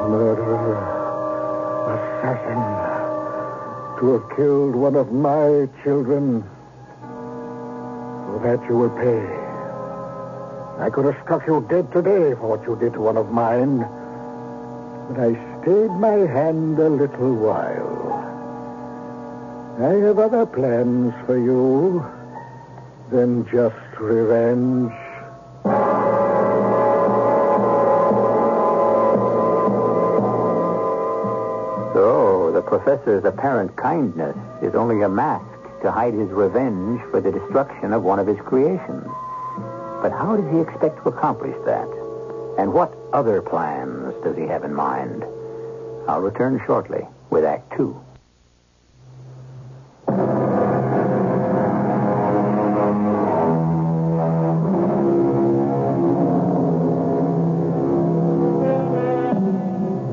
Murderer, 0.07 0.77
assassin, 1.93 2.63
to 3.99 4.13
have 4.13 4.37
killed 4.37 4.75
one 4.75 4.95
of 4.95 5.11
my 5.11 5.67
children. 5.83 6.43
For 8.25 8.39
that 8.43 8.69
you 8.69 8.77
will 8.77 8.89
pay. 8.89 9.47
I 10.81 10.89
could 10.89 11.05
have 11.05 11.21
struck 11.23 11.45
you 11.45 11.65
dead 11.69 11.91
today 11.91 12.35
for 12.35 12.55
what 12.55 12.63
you 12.67 12.75
did 12.77 12.93
to 12.93 13.01
one 13.01 13.17
of 13.17 13.31
mine. 13.31 13.79
But 15.09 15.19
I 15.19 15.33
stayed 15.61 15.91
my 15.91 16.23
hand 16.27 16.79
a 16.79 16.89
little 16.89 17.33
while. 17.35 18.13
I 19.79 19.93
have 20.05 20.19
other 20.19 20.45
plans 20.45 21.13
for 21.25 21.37
you 21.37 22.05
than 23.09 23.45
just 23.49 23.75
revenge. 23.99 24.93
Professor's 32.87 33.25
apparent 33.25 33.75
kindness 33.75 34.37
is 34.61 34.73
only 34.73 35.01
a 35.01 35.09
mask 35.09 35.43
to 35.81 35.91
hide 35.91 36.13
his 36.13 36.29
revenge 36.29 37.01
for 37.11 37.19
the 37.19 37.29
destruction 37.29 37.91
of 37.91 38.01
one 38.01 38.17
of 38.17 38.25
his 38.25 38.39
creations. 38.39 39.05
But 40.01 40.13
how 40.13 40.37
does 40.37 40.49
he 40.53 40.61
expect 40.61 40.95
to 41.03 41.09
accomplish 41.09 41.55
that? 41.65 41.89
And 42.57 42.71
what 42.71 42.95
other 43.11 43.41
plans 43.41 44.13
does 44.23 44.37
he 44.37 44.43
have 44.43 44.63
in 44.63 44.73
mind? 44.73 45.25
I'll 46.07 46.21
return 46.21 46.61
shortly 46.65 47.05
with 47.29 47.43
Act 47.43 47.75
Two. 47.75 48.01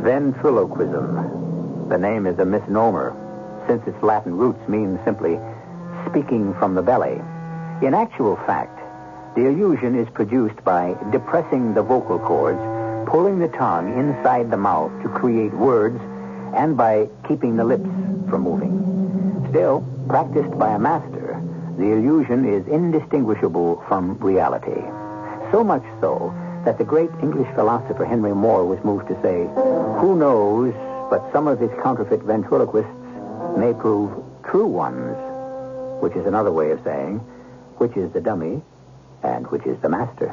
Ventriloquism. 0.03 1.44
The 1.89 1.99
name 1.99 2.27
is 2.27 2.39
a 2.39 2.47
misnomer, 2.47 3.15
since 3.69 3.87
its 3.87 4.03
Latin 4.03 4.37
roots 4.37 4.67
mean 4.69 4.99
simply 5.05 5.39
speaking 6.09 6.55
from 6.55 6.75
the 6.75 6.83
belly. 6.83 7.21
In 7.83 7.93
actual 7.93 8.37
fact, 8.47 8.81
the 9.37 9.47
illusion 9.47 9.95
is 9.95 10.09
produced 10.11 10.65
by 10.65 10.97
depressing 11.13 11.75
the 11.75 11.83
vocal 11.83 12.19
cords, 12.19 12.59
pulling 13.07 13.39
the 13.39 13.49
tongue 13.49 13.99
inside 13.99 14.51
the 14.51 14.57
mouth 14.57 14.91
to 15.03 15.09
create 15.11 15.53
words, 15.53 16.01
and 16.57 16.75
by 16.75 17.07
keeping 17.29 17.57
the 17.57 17.65
lips 17.65 17.91
from 18.31 18.43
moving. 18.43 19.47
Still, 19.51 19.85
practiced 20.09 20.59
by 20.59 20.75
a 20.75 20.79
master, 20.79 21.39
the 21.77 21.93
illusion 21.93 22.49
is 22.49 22.67
indistinguishable 22.67 23.85
from 23.89 24.17
reality. 24.19 24.81
So 25.53 25.63
much 25.63 25.85
so 26.01 26.33
that 26.65 26.79
the 26.79 26.85
great 26.85 27.11
English 27.23 27.53
philosopher 27.55 28.07
Henry 28.07 28.35
Moore 28.35 28.65
was 28.65 28.83
moved 28.85 29.09
to 29.09 29.21
say, 29.21 29.47
Who 30.01 30.17
knows 30.17 30.73
but 31.15 31.33
some 31.33 31.47
of 31.47 31.61
his 31.61 31.71
counterfeit 31.81 32.25
ventriloquists 32.25 32.91
may 33.57 33.73
prove 33.73 34.11
true 34.51 34.67
ones 34.67 35.15
which 36.03 36.13
is 36.17 36.27
another 36.27 36.51
way 36.51 36.73
of 36.73 36.83
saying 36.83 37.19
which 37.79 37.97
is 37.97 38.11
the 38.11 38.21
dummy 38.21 38.61
and 39.23 39.47
which 39.47 39.65
is 39.65 39.81
the 39.81 39.89
master. 39.89 40.31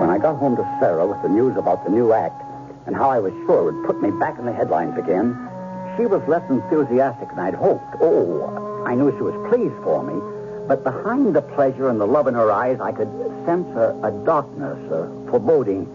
When 0.00 0.10
I 0.10 0.18
got 0.18 0.36
home 0.36 0.54
to 0.56 0.76
Sarah 0.78 1.06
with 1.06 1.22
the 1.22 1.30
news 1.30 1.56
about 1.56 1.82
the 1.84 1.90
new 1.90 2.12
act 2.12 2.44
and 2.86 2.94
how 2.94 3.08
I 3.08 3.20
was 3.20 3.32
sure 3.46 3.60
it 3.60 3.72
would 3.72 3.86
put 3.86 4.02
me 4.02 4.10
back 4.10 4.38
in 4.38 4.44
the 4.44 4.52
headlines 4.52 4.98
again, 4.98 5.32
she 5.96 6.04
was 6.04 6.20
less 6.28 6.44
enthusiastic 6.50 7.30
than 7.30 7.38
I'd 7.38 7.54
hoped. 7.54 7.96
Oh, 8.02 8.84
I 8.84 8.94
knew 8.94 9.10
she 9.16 9.22
was 9.22 9.48
pleased 9.48 9.82
for 9.82 10.02
me, 10.02 10.20
but 10.66 10.82
behind 10.82 11.34
the 11.34 11.42
pleasure 11.42 11.88
and 11.88 12.00
the 12.00 12.06
love 12.06 12.26
in 12.26 12.34
her 12.34 12.50
eyes, 12.50 12.80
I 12.80 12.92
could 12.92 13.08
sense 13.44 13.68
a, 13.76 13.98
a 14.02 14.10
darkness, 14.24 14.78
a 14.90 15.08
foreboding 15.30 15.86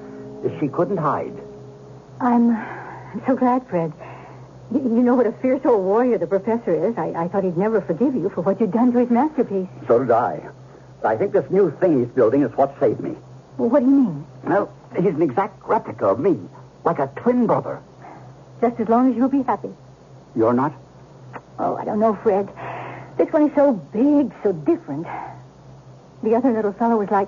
that 0.44 0.60
she 0.60 0.68
couldn't 0.68 0.98
hide. 0.98 1.34
I'm, 2.20 2.52
I'm 2.52 3.22
so 3.26 3.36
glad, 3.36 3.68
Fred. 3.68 3.94
You 4.72 4.80
know 4.80 5.16
what 5.16 5.26
a 5.26 5.32
fierce 5.32 5.66
old 5.66 5.84
warrior 5.84 6.20
the 6.20 6.28
professor 6.28 6.72
is. 6.90 6.98
I, 6.98 7.08
I 7.16 7.28
thought 7.28 7.44
he'd 7.44 7.58
never 7.58 7.82
forgive 7.82 8.14
you 8.14 8.30
for 8.30 8.42
what 8.42 8.62
you'd 8.62 8.72
done 8.72 8.92
to 8.92 9.00
his 9.00 9.10
masterpiece. 9.10 9.68
So 9.88 10.00
did 10.00 10.12
I. 10.12 10.48
I 11.04 11.16
think 11.16 11.32
this 11.32 11.50
new 11.50 11.72
thing 11.80 12.00
he's 12.00 12.14
building 12.14 12.44
is 12.44 12.52
what 12.56 12.80
saved 12.80 13.00
me. 13.00 13.16
Well, 13.58 13.70
what 13.70 13.80
do 13.80 13.86
you 13.86 13.92
mean? 13.92 14.28
Well, 14.44 14.72
he's 14.96 15.16
an 15.16 15.22
exact 15.22 15.68
replica 15.68 16.08
of 16.08 16.20
me, 16.20 16.40
like 16.84 17.00
a 17.00 17.08
twin 17.16 17.48
brother. 17.48 17.82
Just 18.62 18.80
as 18.80 18.90
long 18.90 19.10
as 19.10 19.18
you'll 19.18 19.30
be 19.30 19.42
happy. 19.42 19.74
You're 20.36 20.54
not? 20.54 20.74
Oh, 21.58 21.76
I 21.76 21.86
don't 21.86 22.00
know, 22.00 22.14
Fred. 22.22 22.50
This 23.20 23.34
one 23.34 23.50
is 23.50 23.54
so 23.54 23.74
big, 23.74 24.32
so 24.44 24.54
different. 24.54 25.06
The 26.24 26.36
other 26.36 26.54
little 26.54 26.72
fellow 26.72 26.96
was 26.96 27.12
like, 27.12 27.28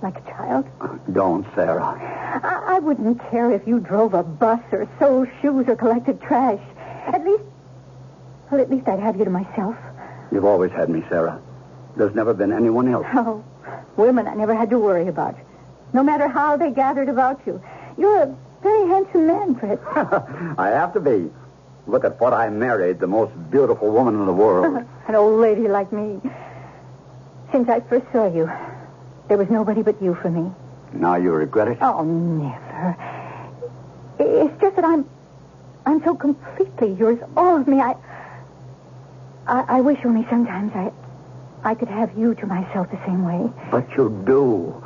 like 0.00 0.16
a 0.16 0.22
child. 0.22 0.66
Don't, 1.12 1.46
Sarah. 1.54 2.40
I, 2.42 2.76
I 2.76 2.78
wouldn't 2.78 3.20
care 3.30 3.52
if 3.52 3.66
you 3.66 3.78
drove 3.78 4.14
a 4.14 4.22
bus 4.22 4.60
or 4.72 4.88
sold 4.98 5.28
shoes 5.42 5.68
or 5.68 5.76
collected 5.76 6.22
trash. 6.22 6.62
At 7.08 7.22
least, 7.26 7.42
well, 8.50 8.58
at 8.58 8.70
least 8.70 8.88
I'd 8.88 8.98
have 8.98 9.18
you 9.18 9.26
to 9.26 9.30
myself. 9.30 9.76
You've 10.32 10.46
always 10.46 10.72
had 10.72 10.88
me, 10.88 11.04
Sarah. 11.10 11.42
There's 11.94 12.14
never 12.14 12.32
been 12.32 12.50
anyone 12.50 12.88
else. 12.88 13.06
Oh, 13.12 13.44
women 13.98 14.26
I 14.26 14.34
never 14.34 14.54
had 14.54 14.70
to 14.70 14.78
worry 14.78 15.08
about. 15.08 15.36
No 15.92 16.02
matter 16.02 16.26
how 16.26 16.56
they 16.56 16.70
gathered 16.70 17.10
about 17.10 17.38
you. 17.46 17.62
You're 17.98 18.22
a 18.22 18.36
very 18.62 18.88
handsome 18.88 19.26
man, 19.26 19.56
Fred. 19.56 19.78
I 20.56 20.68
have 20.68 20.94
to 20.94 21.00
be. 21.00 21.30
Look 21.86 22.04
at 22.04 22.20
what 22.20 22.32
I 22.32 22.48
married, 22.50 22.98
the 22.98 23.06
most 23.06 23.32
beautiful 23.50 23.90
woman 23.90 24.14
in 24.14 24.26
the 24.26 24.32
world. 24.32 24.84
An 25.08 25.14
old 25.14 25.40
lady 25.40 25.68
like 25.68 25.92
me. 25.92 26.20
Since 27.52 27.68
I 27.68 27.80
first 27.80 28.06
saw 28.12 28.26
you, 28.32 28.50
there 29.28 29.38
was 29.38 29.48
nobody 29.48 29.82
but 29.82 30.02
you 30.02 30.14
for 30.16 30.30
me. 30.30 30.50
now 30.92 31.14
you 31.16 31.32
regret 31.32 31.68
it? 31.68 31.78
Oh, 31.80 32.02
never. 32.02 32.96
It's 34.18 34.60
just 34.60 34.76
that 34.76 34.84
I'm, 34.84 35.08
I'm 35.84 36.02
so 36.02 36.14
completely 36.16 36.92
yours, 36.94 37.18
oh, 37.22 37.28
all 37.36 37.56
of 37.56 37.68
me. 37.68 37.80
I, 37.80 37.94
I, 39.46 39.78
I 39.78 39.80
wish 39.80 39.98
only 40.04 40.26
sometimes 40.28 40.72
I, 40.74 40.90
I 41.62 41.74
could 41.74 41.88
have 41.88 42.16
you 42.18 42.34
to 42.34 42.46
myself 42.46 42.90
the 42.90 42.98
same 43.06 43.24
way. 43.24 43.52
But 43.70 43.88
you 43.96 44.22
do. 44.26 44.82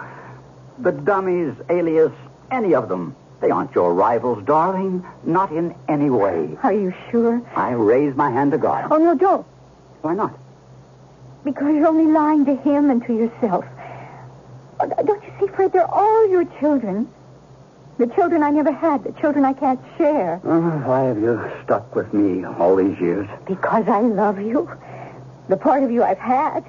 The 0.78 0.92
dummies, 0.92 1.54
alias, 1.70 2.12
any 2.50 2.74
of 2.74 2.88
them. 2.88 3.16
They 3.40 3.50
aren't 3.50 3.74
your 3.74 3.94
rivals, 3.94 4.44
darling. 4.44 5.04
Not 5.24 5.50
in 5.50 5.74
any 5.88 6.10
way. 6.10 6.58
Are 6.62 6.72
you 6.72 6.92
sure? 7.10 7.42
I 7.56 7.70
raise 7.72 8.14
my 8.14 8.30
hand 8.30 8.52
to 8.52 8.58
God. 8.58 8.88
Oh 8.90 8.98
no, 8.98 9.14
don't. 9.14 9.46
Why 10.02 10.14
not? 10.14 10.38
Because 11.44 11.74
you're 11.74 11.86
only 11.86 12.12
lying 12.12 12.44
to 12.44 12.54
him 12.56 12.90
and 12.90 13.04
to 13.06 13.14
yourself. 13.14 13.64
Oh, 14.78 14.86
Don't 15.04 15.22
you 15.24 15.32
see, 15.40 15.46
Fred? 15.54 15.72
They're 15.72 15.90
all 15.90 16.28
your 16.30 16.44
children. 16.60 17.08
The 17.98 18.06
children 18.08 18.42
I 18.42 18.50
never 18.50 18.72
had. 18.72 19.04
The 19.04 19.12
children 19.12 19.44
I 19.44 19.52
can't 19.52 19.80
share. 19.98 20.40
Oh, 20.44 20.60
why 20.60 21.04
have 21.04 21.18
you 21.18 21.50
stuck 21.64 21.94
with 21.94 22.12
me 22.12 22.44
all 22.44 22.76
these 22.76 22.98
years? 22.98 23.28
Because 23.46 23.88
I 23.88 24.00
love 24.00 24.38
you. 24.40 24.70
The 25.48 25.56
part 25.56 25.82
of 25.82 25.90
you 25.90 26.02
I've 26.02 26.18
had. 26.18 26.64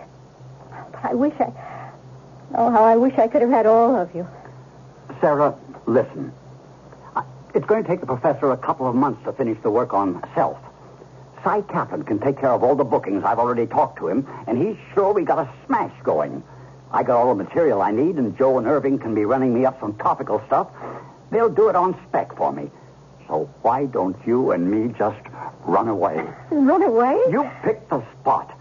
But 0.92 1.06
I 1.06 1.14
wish 1.14 1.34
I. 1.40 1.52
Oh, 2.56 2.70
how 2.70 2.84
I 2.84 2.96
wish 2.98 3.18
I 3.18 3.28
could 3.28 3.42
have 3.42 3.52
had 3.52 3.66
all 3.66 3.96
of 3.96 4.14
you. 4.14 4.28
Sarah, 5.22 5.56
listen. 5.86 6.34
It's 7.54 7.66
going 7.66 7.84
to 7.84 7.90
take 7.90 8.00
the 8.00 8.06
professor 8.06 8.52
a 8.52 8.58
couple 8.58 8.88
of 8.88 8.96
months 8.96 9.24
to 9.26 9.34
finish 9.34 9.58
the 9.62 9.70
work 9.70 9.94
on 9.94 10.24
self. 10.34 10.58
Cy 11.44 11.62
Kaplan 11.62 12.04
can 12.04 12.20
take 12.20 12.40
care 12.40 12.52
of 12.52 12.64
all 12.64 12.76
the 12.76 12.84
bookings. 12.84 13.24
I've 13.24 13.40
already 13.40 13.66
talked 13.66 13.98
to 14.00 14.08
him, 14.08 14.28
and 14.48 14.58
he's 14.58 14.78
sure 14.94 15.12
we 15.14 15.24
got 15.24 15.40
a 15.40 15.50
smash 15.66 15.94
going. 16.04 16.44
I 16.92 17.04
got 17.04 17.18
all 17.18 17.36
the 17.36 17.44
material 17.44 17.82
I 17.82 17.92
need, 17.92 18.16
and 18.16 18.38
Joe 18.38 18.58
and 18.58 18.68
Irving 18.68 19.00
can 19.00 19.16
be 19.16 19.26
running 19.26 19.54
me 19.54 19.66
up 19.66 19.80
some 19.80 19.96
topical 19.96 20.42
stuff. 20.48 20.68
They'll 21.32 21.50
do 21.50 21.70
it 21.70 21.76
on 21.76 22.00
spec 22.08 22.36
for 22.38 22.52
me. 22.52 22.70
So 23.28 23.50
why 23.62 23.86
don't 23.86 24.16
you 24.26 24.52
and 24.52 24.70
me 24.70 24.94
just 24.98 25.22
run 25.66 25.88
away? 25.88 26.24
Run 26.52 26.84
away? 26.84 27.20
You 27.30 27.50
pick 27.64 27.90
the 27.90 28.04
spot. 28.20 28.58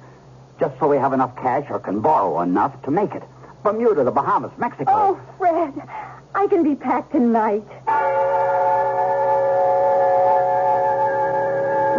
Just 0.59 0.79
so 0.79 0.89
we 0.89 0.97
have 0.97 1.13
enough 1.13 1.35
cash 1.37 1.67
or 1.71 1.81
can 1.81 2.01
borrow 2.01 2.41
enough 2.41 2.81
to 2.85 2.91
make 2.91 3.15
it. 3.15 3.23
Bermuda, 3.63 4.05
the 4.05 4.11
Bahamas, 4.11 4.53
Mexico. 4.59 4.91
Oh, 4.91 5.21
Fred. 5.39 5.75
I 6.35 6.47
can 6.47 6.63
be 6.63 6.77
packed 6.77 7.13
tonight. 7.13 7.65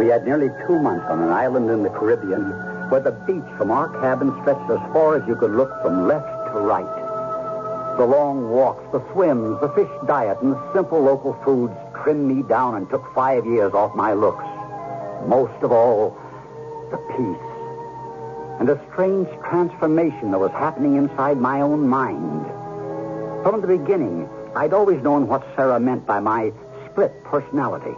We 0.02 0.08
had 0.08 0.26
nearly 0.26 0.50
two 0.66 0.80
months 0.80 1.06
on 1.12 1.22
an 1.22 1.30
island 1.30 1.70
in 1.70 1.84
the 1.84 1.92
Caribbean 1.92 2.50
where 2.90 3.02
the 3.02 3.12
beach 3.12 3.46
from 3.56 3.70
our 3.70 3.88
cabin 4.02 4.32
stretched 4.42 4.68
as 4.72 4.80
far 4.92 5.16
as 5.16 5.28
you 5.28 5.36
could 5.36 5.52
look 5.52 5.70
from 5.84 6.08
left 6.08 6.26
to 6.52 6.60
right. 6.60 7.98
The 8.00 8.08
long 8.08 8.50
walks, 8.50 8.84
the 8.92 9.04
swims, 9.14 9.62
the 9.62 9.70
fish 9.70 9.92
diet, 10.08 10.42
and 10.42 10.54
the 10.54 10.74
simple 10.74 11.00
local 11.00 11.38
foods 11.46 11.76
trimmed 12.02 12.26
me 12.26 12.42
down 12.42 12.78
and 12.78 12.90
took 12.90 13.14
five 13.14 13.46
years 13.46 13.76
off 13.76 13.94
my 13.94 14.14
looks. 14.14 14.44
Most 15.28 15.62
of 15.62 15.72
all, 15.72 16.18
the 16.90 16.98
peace. 17.14 18.60
And 18.60 18.70
a 18.70 18.82
strange 18.92 19.30
transformation 19.48 20.32
that 20.32 20.40
was 20.40 20.50
happening 20.50 20.96
inside 20.96 21.38
my 21.38 21.62
own 21.62 21.88
mind. 21.88 22.48
From 23.44 23.62
the 23.62 23.68
beginning, 23.68 24.28
I'd 24.56 24.74
always 24.74 25.04
known 25.04 25.28
what 25.28 25.46
Sarah 25.56 25.80
meant 25.80 26.08
by 26.08 26.20
my 26.20 26.52
split 26.90 27.24
personality. 27.24 27.96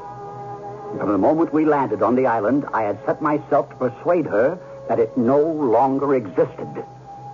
From 0.98 1.12
the 1.12 1.18
moment 1.18 1.54
we 1.54 1.66
landed 1.66 2.02
on 2.02 2.16
the 2.16 2.28
island, 2.28 2.66
I 2.74 2.84
had 2.84 3.00
set 3.06 3.22
myself 3.22 3.70
to 3.70 3.76
persuade 3.76 4.26
her 4.28 4.60
that 4.88 5.00
it 5.00 5.18
no 5.18 5.40
longer 5.40 6.16
existed. 6.16 6.86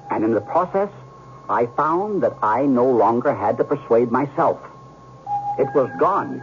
And 0.09 0.23
in 0.23 0.33
the 0.33 0.41
process, 0.41 0.89
I 1.49 1.65
found 1.77 2.23
that 2.23 2.33
I 2.41 2.65
no 2.65 2.85
longer 2.85 3.33
had 3.33 3.57
to 3.57 3.63
persuade 3.63 4.11
myself. 4.11 4.59
It 5.57 5.67
was 5.75 5.89
gone. 5.99 6.41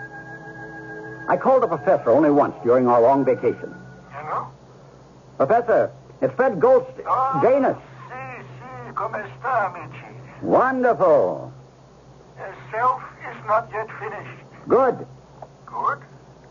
I 1.29 1.37
called 1.37 1.63
the 1.63 1.69
professor 1.69 2.11
only 2.11 2.31
once 2.31 2.55
during 2.63 2.87
our 2.87 3.01
long 3.01 3.25
vacation. 3.25 3.75
Hello? 4.11 4.49
Professor, 5.37 5.93
it's 6.21 6.35
Fred 6.35 6.61
Goldstein. 6.61 7.05
Oh, 7.09 7.41
Janus. 7.43 7.79
Si, 8.09 8.43
si, 8.43 8.93
come 8.95 9.25
sta, 9.41 9.73
amici? 9.75 10.05
Wonderful. 10.43 11.53
Uh, 12.39 12.43
self 12.71 13.03
is 13.31 13.47
not 13.47 13.69
yet 13.73 13.89
finished. 13.99 14.43
Good. 14.69 15.07
Good? 15.65 15.99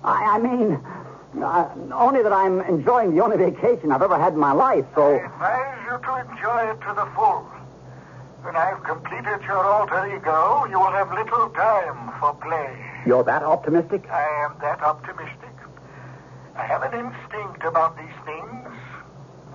I, 0.06 0.36
I 0.36 0.38
mean, 0.38 0.80
uh, 1.42 1.70
only 1.94 2.22
that 2.22 2.32
I'm 2.32 2.62
enjoying 2.62 3.16
the 3.16 3.24
only 3.24 3.38
vacation 3.38 3.92
I've 3.92 4.04
ever 4.04 4.20
had 4.20 4.34
in 4.34 4.40
my 4.40 4.52
life, 4.52 4.86
so. 4.94 5.18
I 5.18 5.26
advise 5.26 5.82
you 5.90 5.98
to 5.98 6.12
enjoy 6.30 6.62
it 6.72 6.80
to 6.86 6.94
the 6.94 7.08
full. 7.16 7.50
When 8.46 8.56
I've 8.56 8.84
completed 8.84 9.42
your 9.50 9.66
alter 9.66 10.06
ego, 10.16 10.66
you 10.70 10.78
will 10.78 10.94
have 10.94 11.12
little 11.12 11.50
time 11.50 12.14
for 12.20 12.36
play. 12.36 12.70
You're 13.08 13.24
that 13.24 13.42
optimistic? 13.42 14.06
I 14.12 14.46
am 14.46 14.56
that 14.62 14.82
optimistic. 14.82 15.50
I 16.56 16.66
have 16.68 16.84
an 16.84 16.94
instinct 16.94 17.64
about 17.66 17.98
these 17.98 18.16
things. 18.24 18.70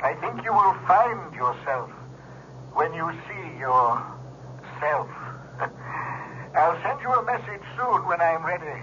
I 0.03 0.15
think 0.15 0.45
you 0.45 0.53
will 0.53 0.75
find 0.89 1.33
yourself 1.35 1.91
when 2.75 2.93
you 2.93 3.09
see 3.29 3.59
yourself. 3.59 5.09
I'll 6.59 6.83
send 6.83 7.01
you 7.03 7.13
a 7.13 7.23
message 7.23 7.63
soon 7.79 8.05
when 8.07 8.21
I'm 8.21 8.45
ready. 8.45 8.83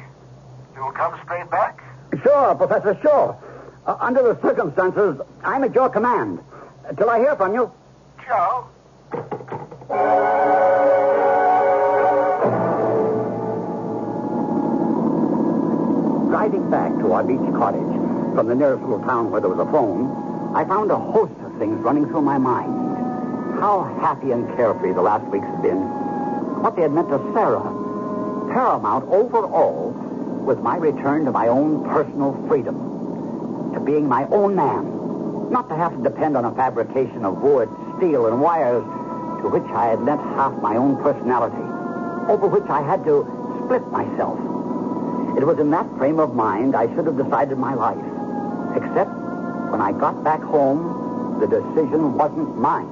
You'll 0.78 0.92
come 0.92 1.20
straight 1.24 1.50
back? 1.50 1.84
Sure, 2.22 2.54
Professor, 2.54 2.96
sure. 3.02 3.36
Uh, 3.88 3.98
under 4.00 4.22
the 4.22 4.40
circumstances, 4.44 5.20
I'm 5.44 5.64
at 5.64 5.74
your 5.74 5.90
command. 5.90 6.40
Uh, 6.88 6.94
till 6.94 7.10
I 7.10 7.18
hear 7.18 7.36
from 7.36 7.56
you. 7.56 7.72
Ciao. 8.24 8.70
Driving 16.30 16.70
back 16.70 16.92
to 17.00 17.12
our 17.12 17.24
beach 17.24 17.40
cottage 17.58 17.82
from 18.36 18.46
the 18.48 18.54
nearest 18.54 18.84
little 18.84 19.02
town 19.02 19.32
where 19.32 19.42
there 19.42 19.50
was 19.50 19.58
a 19.58 19.72
phone, 19.72 20.54
I 20.56 20.64
found 20.66 20.92
a 20.92 20.98
host 20.98 21.34
of 21.44 21.58
things 21.58 21.82
running 21.82 22.06
through 22.06 22.22
my 22.22 22.38
mind. 22.38 22.72
How 23.60 23.82
happy 24.00 24.32
and 24.32 24.46
carefree 24.56 24.94
the 24.94 25.02
last 25.02 25.26
weeks 25.32 25.48
had 25.48 25.64
been. 25.64 25.82
What 26.62 26.76
they 26.76 26.84
had 26.84 26.92
meant 26.92 27.10
to 27.10 27.18
Sarah. 27.34 27.66
Paramount 28.54 29.10
over 29.10 29.46
all 29.48 29.87
was 30.48 30.58
my 30.60 30.78
return 30.78 31.26
to 31.26 31.32
my 31.32 31.50
own 31.50 31.84
personal 31.84 32.32
freedom. 32.48 33.74
To 33.74 33.82
being 33.82 34.08
my 34.08 34.24
own 34.32 34.56
man. 34.56 35.52
Not 35.52 35.68
to 35.68 35.76
have 35.76 35.94
to 35.94 36.02
depend 36.02 36.38
on 36.38 36.46
a 36.46 36.56
fabrication 36.56 37.26
of 37.26 37.42
wood, 37.44 37.68
steel, 37.98 38.28
and 38.28 38.40
wires 38.40 38.84
to 39.44 39.50
which 39.50 39.68
I 39.76 39.88
had 39.88 40.02
lent 40.04 40.22
half 40.40 40.54
my 40.62 40.78
own 40.78 40.96
personality. 41.04 41.68
Over 42.32 42.48
which 42.48 42.64
I 42.70 42.82
had 42.82 43.04
to 43.04 43.28
split 43.60 43.86
myself. 43.92 44.40
It 45.38 45.44
was 45.46 45.60
in 45.60 45.70
that 45.72 45.86
frame 45.98 46.18
of 46.18 46.34
mind 46.34 46.78
I 46.78 46.88
should 46.96 47.06
have 47.08 47.18
decided 47.18 47.58
my 47.58 47.74
life. 47.74 48.00
Except 48.74 49.12
when 49.68 49.82
I 49.82 49.92
got 49.92 50.24
back 50.24 50.42
home, 50.42 51.40
the 51.42 51.48
decision 51.48 52.16
wasn't 52.16 52.58
mine. 52.58 52.88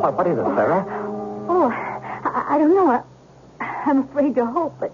Oh, 0.00 0.10
what, 0.10 0.26
is 0.26 0.36
it, 0.36 0.44
Sarah? 0.56 0.97
I, 2.48 2.58
don't 2.58 2.74
know. 2.74 2.90
I, 2.90 3.02
I'm 3.60 3.98
afraid 3.98 4.34
to 4.36 4.46
hope, 4.46 4.76
but 4.80 4.92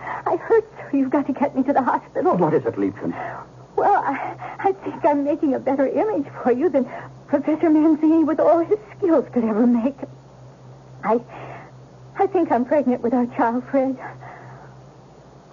I 0.00 0.36
hurt 0.36 0.64
so 0.90 0.96
you've 0.96 1.10
got 1.10 1.26
to 1.26 1.32
get 1.32 1.54
me 1.54 1.62
to 1.64 1.72
the 1.72 1.82
hospital. 1.82 2.36
What 2.36 2.54
is 2.54 2.64
it, 2.64 2.76
Liebchen? 2.76 3.12
Well, 3.76 4.02
I, 4.04 4.34
I 4.58 4.72
think 4.72 5.04
I'm 5.04 5.22
making 5.22 5.54
a 5.54 5.58
better 5.58 5.86
image 5.86 6.26
for 6.42 6.50
you 6.50 6.68
than 6.68 6.90
Professor 7.28 7.68
Manzini 7.68 8.24
with 8.26 8.40
all 8.40 8.60
his 8.60 8.78
skills 8.96 9.26
could 9.32 9.44
ever 9.44 9.66
make. 9.66 9.96
I, 11.04 11.20
I 12.18 12.26
think 12.26 12.50
I'm 12.50 12.64
pregnant 12.64 13.02
with 13.02 13.12
our 13.12 13.26
child, 13.36 13.64
Fred. 13.70 13.96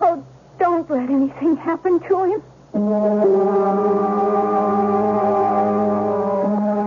Oh, 0.02 0.26
don't 0.58 0.90
let 0.90 1.10
anything 1.10 1.58
happen 1.58 2.00
to 2.00 2.24
him. 2.24 2.42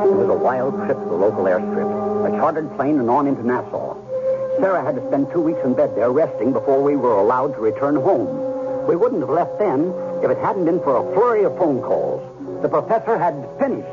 It 0.05 0.15
was 0.15 0.29
a 0.31 0.35
wild 0.35 0.75
trip 0.85 0.99
to 0.99 1.05
the 1.05 1.15
local 1.15 1.45
airstrip, 1.45 2.27
a 2.27 2.31
chartered 2.39 2.75
plane 2.77 2.99
and 2.99 3.11
on 3.11 3.27
into 3.27 3.47
Nassau. 3.47 3.98
Sarah 4.61 4.83
had 4.83 4.97
to 4.97 5.07
spend 5.07 5.31
two 5.33 5.41
weeks 5.41 5.61
in 5.65 5.75
bed 5.75 5.95
there 5.95 6.11
resting 6.11 6.53
before 6.53 6.83
we 6.83 6.97
were 6.97 7.13
allowed 7.13 7.55
to 7.55 7.61
return 7.61 7.95
home. 7.95 8.87
We 8.89 8.97
wouldn't 8.97 9.21
have 9.21 9.31
left 9.31 9.59
then 9.59 9.93
if 10.23 10.31
it 10.31 10.39
hadn't 10.39 10.65
been 10.65 10.81
for 10.81 10.97
a 10.97 11.15
flurry 11.15 11.45
of 11.45 11.57
phone 11.57 11.81
calls. 11.81 12.23
The 12.63 12.69
professor 12.69 13.17
had 13.17 13.35
finished. 13.61 13.87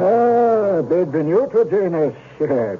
Ah, 0.00 0.82
benvenuto, 0.82 1.68
Janus. 1.68 2.14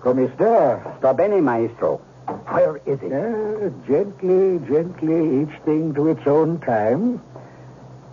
Come 0.02 0.32
sta? 0.34 0.98
Sta 0.98 1.12
bene, 1.12 1.40
maestro. 1.40 1.98
Where 2.46 2.76
is 2.86 3.00
he? 3.00 3.12
Ah, 3.12 3.70
gently, 3.88 4.60
gently, 4.68 5.42
each 5.42 5.60
thing 5.64 5.94
to 5.94 6.08
its 6.10 6.26
own 6.26 6.60
time. 6.60 7.20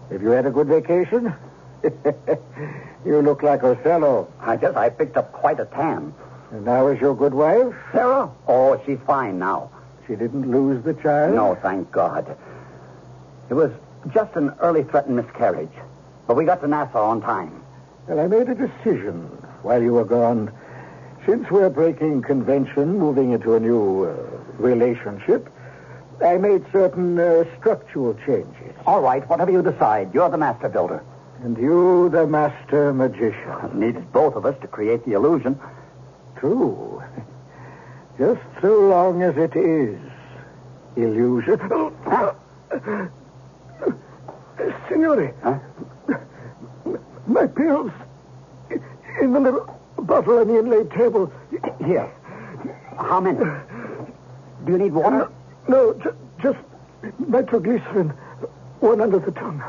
Have 0.10 0.24
you 0.24 0.30
had 0.30 0.48
a 0.48 0.52
good 0.52 0.68
vacation? 0.68 1.34
you 3.06 3.22
look 3.22 3.44
like 3.44 3.64
Othello. 3.64 4.32
I 4.40 4.58
guess 4.58 4.76
I 4.76 4.90
picked 4.90 5.18
up 5.18 5.32
quite 5.32 5.60
a 5.60 5.66
tan. 5.66 6.14
And 6.52 6.66
now 6.66 6.88
is 6.88 7.00
your 7.00 7.16
good 7.16 7.34
wife? 7.34 7.74
Sarah? 7.92 8.30
Oh, 8.48 8.82
she's 8.86 9.00
fine 9.08 9.40
now. 9.40 9.72
She 10.08 10.16
didn't 10.16 10.52
lose 10.52 10.84
the 10.84 10.94
child? 10.94 11.36
No, 11.36 11.56
thank 11.56 11.92
God. 11.92 12.38
It 13.50 13.54
was 13.54 13.72
just 14.14 14.36
an 14.36 14.54
early 14.60 14.84
threatened 14.84 15.16
miscarriage. 15.16 15.72
But 16.28 16.36
we 16.36 16.46
got 16.46 16.62
to 16.62 16.68
Nassau 16.68 17.04
on 17.10 17.22
time. 17.22 17.64
Well, 18.08 18.20
I 18.20 18.28
made 18.28 18.50
a 18.50 18.56
decision 18.56 19.22
while 19.62 19.82
you 19.82 19.94
were 19.94 20.06
gone. 20.06 20.52
Since 21.26 21.50
we're 21.52 21.70
breaking 21.70 22.24
convention, 22.24 22.98
moving 22.98 23.32
into 23.32 23.56
a 23.56 23.60
new 23.60 24.06
uh, 24.06 24.14
relationship, 24.58 25.50
I 26.26 26.38
made 26.38 26.66
certain 26.72 27.18
uh, 27.18 27.46
structural 27.60 28.14
changes. 28.26 28.76
All 28.86 29.02
right, 29.02 29.28
whatever 29.30 29.52
you 29.52 29.62
decide. 29.62 30.14
You're 30.14 30.30
the 30.30 30.38
master 30.38 30.70
builder. 30.70 31.04
And 31.44 31.58
you, 31.58 32.10
the 32.10 32.28
master 32.28 32.94
magician. 32.94 33.52
It 33.64 33.76
needs 33.76 34.00
both 34.14 34.36
of 34.36 34.46
us 34.46 34.56
to 34.62 34.68
create 34.68 35.04
the 35.06 35.14
illusion. 35.14 35.60
True. 36.38 37.02
Just 38.18 38.42
so 38.62 38.80
long 38.88 39.24
as 39.24 39.36
it 39.38 39.56
is 39.56 39.98
illusion. 40.96 41.60
Signore, 44.88 45.34
Huh? 45.42 45.60
my 47.28 47.48
pills 47.48 47.92
in 49.22 49.34
the 49.34 49.40
little 49.40 49.80
bottle 50.00 50.38
on 50.40 50.48
the 50.48 50.60
inlaid 50.60 50.92
table. 50.92 51.32
Here. 51.86 52.10
How 52.98 53.20
many? 53.20 53.40
Do 54.66 54.72
you 54.74 54.78
need? 54.78 54.94
Uh, 54.96 55.28
no, 55.68 55.94
ju- 55.96 56.16
just 56.42 56.60
nitroglycerin, 57.28 58.10
one 58.80 59.02
under 59.02 59.18
the 59.20 59.32
tongue. 59.32 59.64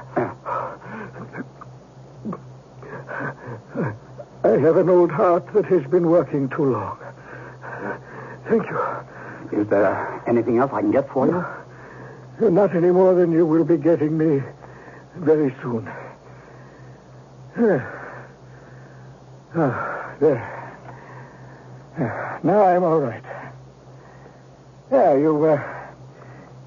I 3.74 4.48
have 4.48 4.76
an 4.76 4.88
old 4.90 5.10
heart 5.10 5.52
that 5.54 5.64
has 5.66 5.84
been 5.86 6.08
working 6.10 6.48
too 6.50 6.64
long. 6.64 6.98
Thank 8.48 8.64
you. 8.68 8.80
Is 9.60 9.68
there 9.68 10.22
anything 10.26 10.58
else 10.58 10.70
I 10.72 10.80
can 10.80 10.90
get 10.90 11.08
for 11.10 11.26
you? 11.26 12.50
Not 12.50 12.74
any 12.74 12.90
more 12.90 13.14
than 13.14 13.30
you 13.32 13.46
will 13.46 13.64
be 13.64 13.76
getting 13.76 14.16
me 14.18 14.42
very 15.16 15.54
soon. 15.62 15.90
Ah, 19.54 20.14
there. 20.20 20.42
Ah, 21.98 22.38
Now 22.42 22.64
I'm 22.64 22.82
all 22.82 23.00
right. 23.00 23.22
Yeah, 24.90 25.14
you, 25.14 25.44
uh, 25.44 25.62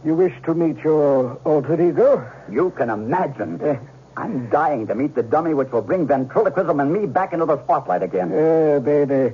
you 0.03 0.15
wish 0.15 0.33
to 0.45 0.53
meet 0.53 0.77
your 0.83 1.35
alter 1.43 1.81
ego? 1.81 2.25
You 2.49 2.71
can 2.77 2.89
imagine. 2.89 3.59
Eh. 3.61 3.77
I'm 4.17 4.49
dying 4.49 4.87
to 4.87 4.95
meet 4.95 5.13
the 5.13 5.23
dummy 5.23 5.53
which 5.53 5.71
will 5.71 5.81
bring 5.81 6.07
ventriloquism 6.07 6.79
and 6.79 6.93
me 6.93 7.05
back 7.05 7.33
into 7.33 7.45
the 7.45 7.61
spotlight 7.63 8.01
again. 8.01 8.31
Uh, 8.31 8.79
baby. 8.79 9.33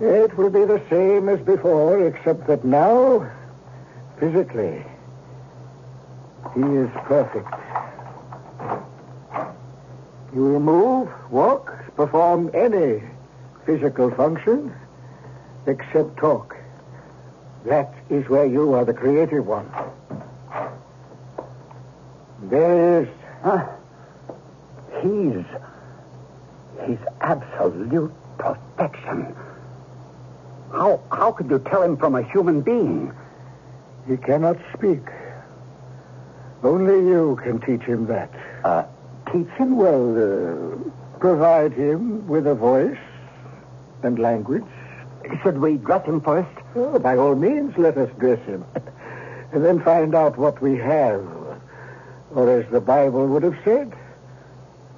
it 0.00 0.36
will 0.36 0.50
be 0.50 0.64
the 0.64 0.82
same 0.90 1.28
as 1.28 1.38
before, 1.40 2.04
except 2.06 2.48
that 2.48 2.64
now, 2.64 3.30
physically, 4.18 4.84
he 6.54 6.60
is 6.60 6.90
perfect. 7.04 7.48
You 10.34 10.44
will 10.44 10.60
move, 10.60 11.08
walk, 11.30 11.72
perform 11.94 12.50
any 12.52 13.02
physical 13.64 14.10
function 14.10 14.74
except 15.66 16.16
talk. 16.16 16.56
That 17.64 17.94
is 18.10 18.28
where 18.28 18.46
you 18.46 18.72
are 18.74 18.84
the 18.84 18.94
creative 18.94 19.46
one. 19.46 19.70
There 22.42 23.02
is 23.02 23.08
Huh? 23.42 23.66
He's. 25.00 25.44
He's 26.86 26.98
absolute 27.20 28.12
perfection. 28.38 29.34
How, 30.70 31.00
how 31.10 31.32
could 31.32 31.50
you 31.50 31.58
tell 31.58 31.82
him 31.82 31.96
from 31.96 32.14
a 32.14 32.22
human 32.22 32.60
being? 32.60 33.12
He 34.08 34.16
cannot 34.16 34.56
speak. 34.76 35.02
Only 36.62 37.08
you 37.08 37.38
can 37.42 37.60
teach 37.60 37.82
him 37.82 38.06
that. 38.06 38.30
Uh, 38.64 38.84
Teach 39.32 39.48
him? 39.56 39.76
Well, 39.76 40.12
uh, 40.16 41.18
provide 41.18 41.72
him 41.72 42.26
with 42.28 42.46
a 42.46 42.54
voice 42.54 42.98
and 44.02 44.18
language. 44.18 44.64
should 45.42 45.58
we 45.58 45.76
dress 45.78 46.04
him 46.06 46.20
first? 46.20 46.50
Oh, 46.74 46.98
by 46.98 47.16
all 47.16 47.34
means, 47.34 47.76
let 47.78 47.96
us 47.96 48.10
dress 48.18 48.40
him. 48.46 48.64
and 49.52 49.64
then 49.64 49.80
find 49.82 50.14
out 50.14 50.36
what 50.36 50.60
we 50.60 50.76
have. 50.76 51.24
Or 52.34 52.60
as 52.60 52.70
the 52.70 52.80
Bible 52.80 53.26
would 53.28 53.42
have 53.42 53.58
said, 53.64 53.92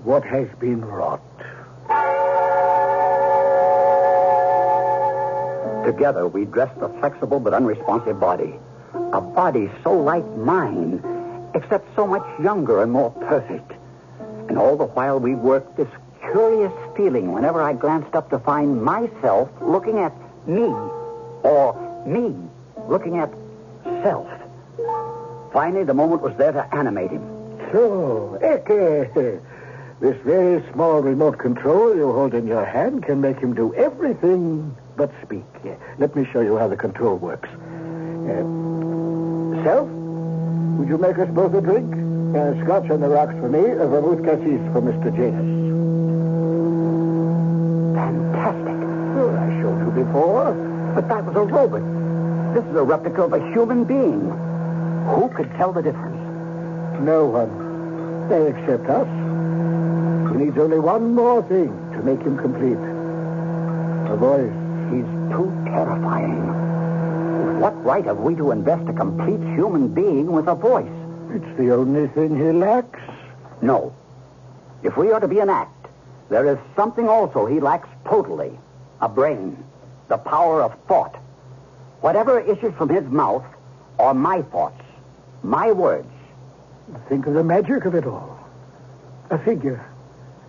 what 0.05 0.25
has 0.25 0.49
been 0.61 0.85
wrought. 0.85 1.20
Together, 5.85 6.29
we 6.29 6.44
dressed 6.44 6.79
the 6.79 6.88
flexible 7.01 7.40
but 7.40 7.53
unresponsive 7.53 8.20
body. 8.20 8.55
A 9.12 9.20
body 9.20 9.70
so 9.83 9.92
like 9.92 10.27
mine, 10.37 11.03
except 11.55 11.94
so 11.97 12.07
much 12.07 12.25
younger 12.40 12.83
and 12.83 12.92
more 12.92 13.11
perfect. 13.11 13.73
And 14.49 14.57
all 14.57 14.77
the 14.77 14.87
while 14.87 15.18
we 15.18 15.35
worked 15.35 15.77
this 15.77 15.88
curious 16.33 16.73
feeling 16.97 17.33
whenever 17.33 17.61
I 17.62 17.73
glanced 17.73 18.14
up 18.14 18.31
to 18.31 18.38
find 18.38 18.83
myself 18.83 19.51
looking 19.61 19.99
at 19.99 20.12
me, 20.47 20.73
or 21.42 22.05
me 22.07 22.35
looking 22.88 23.18
at 23.18 23.31
self. 24.03 24.29
Finally, 25.54 25.84
the 25.84 25.94
moment 25.94 26.20
was 26.20 26.34
there 26.36 26.50
to 26.50 26.74
animate 26.74 27.12
him. 27.12 27.22
So, 27.70 28.36
Eke, 28.42 29.14
this 30.00 30.16
very 30.24 30.60
small 30.72 31.00
remote 31.00 31.38
control 31.38 31.94
you 31.94 32.12
hold 32.12 32.34
in 32.34 32.48
your 32.48 32.64
hand 32.64 33.04
can 33.04 33.20
make 33.20 33.38
him 33.38 33.54
do 33.54 33.72
everything 33.74 34.76
but 34.96 35.12
speak. 35.22 35.44
Let 35.98 36.16
me 36.16 36.26
show 36.32 36.40
you 36.40 36.56
how 36.58 36.66
the 36.66 36.76
control 36.76 37.16
works. 37.18 37.48
Uh, 37.48 38.42
Self, 39.62 39.88
would 40.76 40.88
you 40.88 40.98
make 40.98 41.18
us 41.20 41.28
both 41.30 41.54
a 41.54 41.60
drink? 41.60 41.94
Uh, 42.34 42.60
scotch 42.64 42.90
on 42.90 43.00
the 43.00 43.08
rocks 43.08 43.34
for 43.34 43.48
me, 43.48 43.60
a 43.60 43.86
vermouth 43.86 44.24
cassis 44.24 44.60
for 44.72 44.82
Mr. 44.82 45.14
Janus. 45.14 45.62
Fantastic. 47.94 48.74
Oh, 49.16 49.30
I 49.38 49.62
showed 49.62 49.78
you 49.86 50.04
before. 50.04 50.52
But 50.96 51.08
that 51.08 51.24
was 51.24 51.36
a 51.36 51.44
robot. 51.44 52.54
This 52.54 52.64
is 52.64 52.76
a 52.76 52.82
replica 52.82 53.22
of 53.22 53.32
a 53.34 53.52
human 53.52 53.84
being. 53.84 54.32
Who 55.06 55.28
could 55.28 55.50
tell 55.56 55.72
the 55.72 55.82
difference? 55.82 56.16
No 57.00 57.26
one. 57.26 58.28
They 58.28 58.46
accept 58.48 58.88
us. 58.88 59.08
He 60.32 60.44
needs 60.44 60.58
only 60.58 60.78
one 60.78 61.14
more 61.14 61.42
thing 61.42 61.68
to 61.92 62.02
make 62.02 62.20
him 62.22 62.38
complete. 62.38 62.78
A 64.10 64.16
voice. 64.16 64.52
He's 64.90 65.04
too 65.34 65.52
terrifying. 65.66 67.60
What 67.60 67.84
right 67.84 68.04
have 68.04 68.18
we 68.18 68.34
to 68.36 68.50
invest 68.50 68.88
a 68.88 68.92
complete 68.92 69.40
human 69.54 69.88
being 69.88 70.32
with 70.32 70.48
a 70.48 70.54
voice? 70.54 70.90
It's 71.30 71.58
the 71.58 71.72
only 71.74 72.08
thing 72.08 72.36
he 72.36 72.52
lacks. 72.52 73.00
No. 73.60 73.94
If 74.82 74.96
we 74.96 75.10
are 75.12 75.20
to 75.20 75.28
be 75.28 75.40
an 75.40 75.50
act, 75.50 75.88
there 76.28 76.46
is 76.46 76.58
something 76.76 77.08
also 77.08 77.46
he 77.46 77.60
lacks 77.60 77.88
totally 78.04 78.58
a 79.00 79.08
brain, 79.08 79.62
the 80.08 80.16
power 80.16 80.62
of 80.62 80.74
thought. 80.88 81.14
Whatever 82.00 82.40
issues 82.40 82.74
from 82.74 82.88
his 82.88 83.04
mouth 83.04 83.44
are 83.98 84.14
my 84.14 84.42
thoughts, 84.42 84.84
my 85.44 85.70
words. 85.70 86.09
Think 87.09 87.26
of 87.26 87.35
the 87.35 87.44
magic 87.44 87.85
of 87.85 87.94
it 87.94 88.07
all. 88.07 88.38
A 89.30 89.38
figure, 89.38 89.85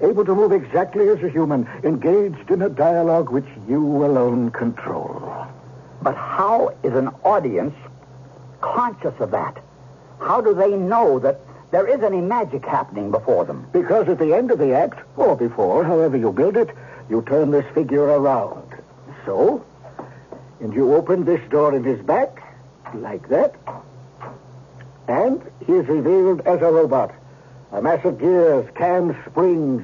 able 0.01 0.25
to 0.25 0.33
move 0.33 0.51
exactly 0.51 1.09
as 1.09 1.21
a 1.21 1.29
human, 1.29 1.67
engaged 1.83 2.49
in 2.49 2.61
a 2.61 2.69
dialogue 2.69 3.29
which 3.29 3.45
you 3.67 4.05
alone 4.05 4.51
control. 4.51 5.47
But 6.01 6.15
how 6.15 6.75
is 6.83 6.93
an 6.93 7.09
audience 7.23 7.75
conscious 8.61 9.13
of 9.19 9.31
that? 9.31 9.57
How 10.19 10.41
do 10.41 10.53
they 10.53 10.71
know 10.71 11.19
that 11.19 11.41
there 11.71 11.87
is 11.87 12.01
any 12.01 12.21
magic 12.21 12.65
happening 12.65 13.11
before 13.11 13.45
them? 13.45 13.67
Because 13.71 14.07
at 14.07 14.19
the 14.19 14.33
end 14.33 14.51
of 14.51 14.59
the 14.59 14.73
act, 14.73 14.99
or 15.17 15.35
before, 15.35 15.83
however 15.83 16.15
you 16.15 16.31
build 16.31 16.57
it, 16.57 16.69
you 17.09 17.21
turn 17.23 17.51
this 17.51 17.65
figure 17.73 18.03
around. 18.03 18.75
So, 19.25 19.65
and 20.59 20.73
you 20.73 20.93
open 20.95 21.25
this 21.25 21.41
door 21.49 21.75
in 21.75 21.83
his 21.83 21.99
back, 22.01 22.41
like 22.93 23.27
that, 23.29 23.55
and 25.07 25.41
he 25.65 25.73
is 25.73 25.87
revealed 25.87 26.41
as 26.41 26.61
a 26.61 26.71
robot. 26.71 27.13
A 27.71 27.81
mass 27.81 28.03
of 28.05 28.19
gears, 28.19 28.67
cams, 28.75 29.15
springs, 29.29 29.83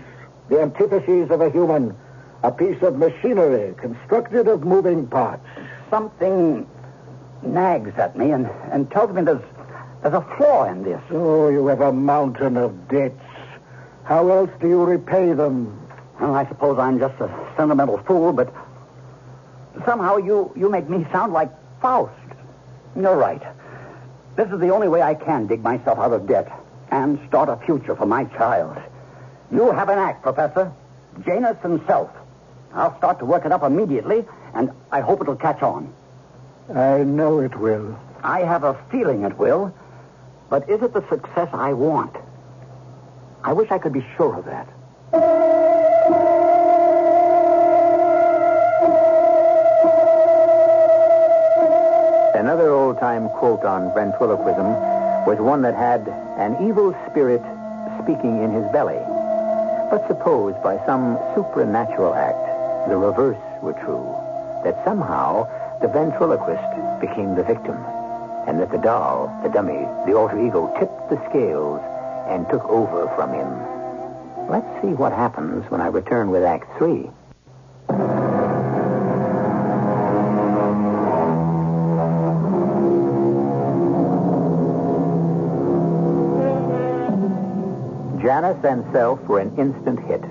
the 0.49 0.62
antitheses 0.62 1.29
of 1.29 1.41
a 1.41 1.49
human. 1.49 1.95
A 2.43 2.51
piece 2.51 2.81
of 2.81 2.97
machinery 2.97 3.75
constructed 3.77 4.47
of 4.47 4.63
moving 4.63 5.07
parts. 5.07 5.45
Something 5.89 6.67
nags 7.43 7.97
at 7.97 8.17
me 8.17 8.31
and, 8.31 8.47
and 8.71 8.89
tells 8.89 9.12
me 9.12 9.21
there's, 9.21 9.41
there's 10.01 10.13
a 10.13 10.25
flaw 10.38 10.65
in 10.65 10.84
this. 10.84 11.01
Oh, 11.12 11.49
you 11.49 11.67
have 11.67 11.81
a 11.81 11.93
mountain 11.93 12.57
of 12.57 12.88
debts. 12.88 13.19
How 14.03 14.27
else 14.29 14.49
do 14.60 14.67
you 14.67 14.84
repay 14.84 15.34
them? 15.34 15.77
Well, 16.19 16.34
I 16.34 16.47
suppose 16.47 16.79
I'm 16.79 16.99
just 16.99 17.19
a 17.19 17.53
sentimental 17.57 17.97
fool, 17.99 18.34
but 18.34 18.53
somehow 19.86 20.17
you, 20.17 20.51
you 20.55 20.69
make 20.69 20.89
me 20.89 21.05
sound 21.12 21.34
like 21.34 21.51
Faust. 21.81 22.13
You're 22.95 23.15
right. 23.15 23.41
This 24.36 24.50
is 24.50 24.60
the 24.60 24.70
only 24.70 24.88
way 24.88 25.02
I 25.02 25.13
can 25.13 25.48
dig 25.48 25.62
myself 25.62 26.00
out 26.00 26.13
of 26.13 26.28
debt 26.28 26.52
and 26.89 27.20
start 27.28 27.50
a 27.50 27.58
future 27.65 27.96
for 27.96 28.06
my 28.06 28.26
child. 28.26 28.78
You 29.52 29.72
have 29.72 29.89
an 29.89 30.00
act, 30.00 30.24
Professor. 30.24 30.72
Janus 31.26 31.58
himself. 31.62 32.10
I'll 32.74 32.98
start 32.98 33.20
to 33.20 33.26
work 33.26 33.46
it 33.46 33.52
up 33.52 33.63
immediately, 33.63 34.26
and 34.54 34.72
I 34.91 35.02
hope 35.02 35.22
it'll 35.22 35.36
catch 35.36 35.62
on. 35.62 35.94
I 36.74 37.04
know 37.04 37.39
it 37.39 37.58
will. 37.58 38.00
I 38.24 38.41
have 38.41 38.63
a 38.63 38.76
feeling 38.89 39.24
it 39.24 39.38
will, 39.38 39.74
but 40.50 40.70
is 40.70 40.82
it 40.82 40.94
the 40.94 41.06
success 41.10 41.50
I 41.54 41.74
want? 41.74 42.15
I 43.44 43.52
wish 43.54 43.72
I 43.72 43.80
could 43.80 43.94
be 43.94 44.06
sure 44.15 44.36
of 44.38 44.46
that. 44.46 44.67
Another 52.34 52.70
old 52.72 52.98
time 52.98 53.28
quote 53.30 53.65
on 53.65 53.94
ventriloquism 53.94 54.65
was 55.26 55.38
one 55.39 55.62
that 55.63 55.76
had 55.76 56.08
an 56.38 56.65
evil 56.65 56.96
spirit 57.10 57.41
speaking 58.02 58.41
in 58.41 58.52
his 58.52 58.65
belly. 58.72 59.00
But 59.91 60.08
suppose 60.08 60.56
by 60.63 60.84
some 60.86 61.20
supernatural 61.36 62.15
act 62.15 62.88
the 62.89 62.96
reverse 62.96 63.38
were 63.62 63.74
true, 63.74 64.15
that 64.63 64.82
somehow 64.86 65.46
the 65.82 65.89
ventriloquist 65.89 67.02
became 67.02 67.36
the 67.36 67.44
victim, 67.44 67.78
and 68.48 68.60
that 68.60 68.72
the 68.72 68.78
doll, 68.78 69.28
the 69.44 69.50
dummy, 69.50 69.86
the 70.06 70.15
alter 70.15 70.39
ego 70.39 70.74
tipped 70.80 71.10
the 71.10 71.22
scales 71.30 71.82
and 72.28 72.48
took 72.50 72.63
over 72.65 73.08
from 73.15 73.34
him. 73.34 74.48
Let's 74.50 74.82
see 74.82 74.94
what 74.94 75.12
happens 75.12 75.70
when 75.70 75.82
I 75.82 75.88
return 75.88 76.32
with 76.32 76.44
Act 76.44 76.78
Three. 76.78 77.10
Self 88.62 89.19
were 89.21 89.39
an 89.39 89.58
instant 89.58 90.00
hit. 90.06 90.21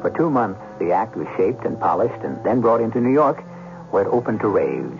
For 0.00 0.10
two 0.16 0.30
months, 0.30 0.60
the 0.78 0.92
act 0.92 1.16
was 1.16 1.26
shaped 1.36 1.64
and 1.66 1.78
polished 1.78 2.24
and 2.24 2.42
then 2.42 2.60
brought 2.62 2.80
into 2.80 3.00
New 3.00 3.12
York, 3.12 3.42
where 3.90 4.04
it 4.04 4.08
opened 4.08 4.40
to 4.40 4.48
raves. 4.48 4.98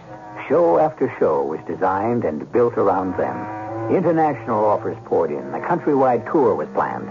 Show 0.48 0.78
after 0.78 1.12
show 1.18 1.44
was 1.44 1.60
designed 1.66 2.24
and 2.24 2.50
built 2.52 2.74
around 2.74 3.16
them. 3.16 3.94
International 3.94 4.66
offers 4.66 4.98
poured 5.06 5.30
in. 5.30 5.54
A 5.54 5.60
countrywide 5.60 6.30
tour 6.30 6.54
was 6.54 6.68
planned. 6.74 7.08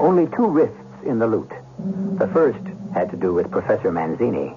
Only 0.00 0.26
two 0.26 0.46
rifts 0.46 0.76
in 1.04 1.18
the 1.18 1.26
lute. 1.26 1.52
The 2.18 2.28
first 2.28 2.60
had 2.92 3.10
to 3.10 3.16
do 3.16 3.32
with 3.32 3.50
Professor 3.50 3.90
Manzini. 3.90 4.56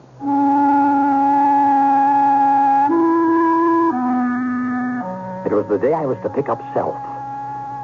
It 5.45 5.53
was 5.53 5.65
the 5.67 5.77
day 5.77 5.93
I 5.93 6.05
was 6.05 6.17
to 6.23 6.29
pick 6.29 6.49
up 6.49 6.61
Self. 6.73 7.10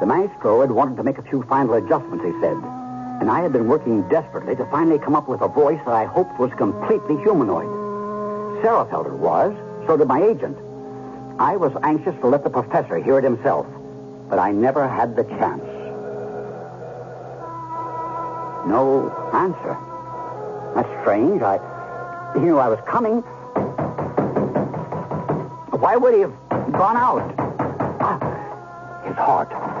The 0.00 0.06
maestro 0.06 0.60
had 0.60 0.70
wanted 0.70 0.96
to 0.98 1.02
make 1.02 1.18
a 1.18 1.22
few 1.22 1.42
final 1.42 1.74
adjustments, 1.74 2.24
he 2.24 2.32
said. 2.40 2.56
And 3.20 3.30
I 3.30 3.40
had 3.40 3.52
been 3.52 3.66
working 3.66 4.08
desperately 4.08 4.54
to 4.56 4.64
finally 4.66 4.98
come 4.98 5.16
up 5.16 5.28
with 5.28 5.40
a 5.40 5.48
voice 5.48 5.80
that 5.84 5.94
I 5.94 6.04
hoped 6.04 6.38
was 6.38 6.52
completely 6.54 7.16
humanoid. 7.16 7.66
Sarah 8.62 8.86
felt 8.88 9.06
it 9.06 9.12
was, 9.12 9.56
so 9.86 9.96
did 9.96 10.06
my 10.06 10.22
agent. 10.22 10.56
I 11.40 11.56
was 11.56 11.72
anxious 11.82 12.14
to 12.20 12.28
let 12.28 12.44
the 12.44 12.50
professor 12.50 12.98
hear 12.98 13.18
it 13.18 13.24
himself, 13.24 13.66
but 14.28 14.38
I 14.38 14.52
never 14.52 14.86
had 14.86 15.16
the 15.16 15.24
chance. 15.24 15.62
No 18.68 19.10
answer. 19.32 19.76
That's 20.74 21.00
strange. 21.02 21.42
I. 21.42 21.58
He 22.34 22.40
knew 22.40 22.58
I 22.58 22.68
was 22.68 22.78
coming. 22.86 23.22
Why 25.80 25.96
would 25.96 26.14
he 26.14 26.20
have 26.20 26.34
gone 26.72 26.96
out? 26.96 27.34
Ah, 28.00 29.02
his 29.04 29.16
heart. 29.16 29.77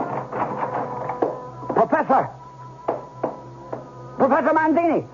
Professor! 1.88 2.28
Professor 4.18 4.52
Manzini! 4.52 5.06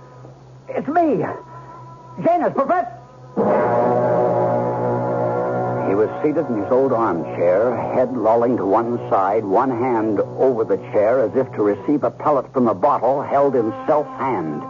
It's 0.68 0.88
me! 0.88 1.24
Janus, 2.24 2.52
Professor! 2.52 2.90
He 5.88 5.94
was 5.94 6.10
seated 6.22 6.46
in 6.48 6.62
his 6.62 6.72
old 6.72 6.92
armchair, 6.92 7.76
head 7.94 8.16
lolling 8.16 8.56
to 8.56 8.66
one 8.66 8.98
side, 9.08 9.44
one 9.44 9.70
hand 9.70 10.18
over 10.18 10.64
the 10.64 10.78
chair 10.90 11.20
as 11.20 11.36
if 11.36 11.50
to 11.52 11.62
receive 11.62 12.02
a 12.02 12.10
pellet 12.10 12.52
from 12.52 12.66
a 12.66 12.74
bottle 12.74 13.22
held 13.22 13.54
in 13.54 13.70
Self's 13.86 14.10
hand. 14.18 14.60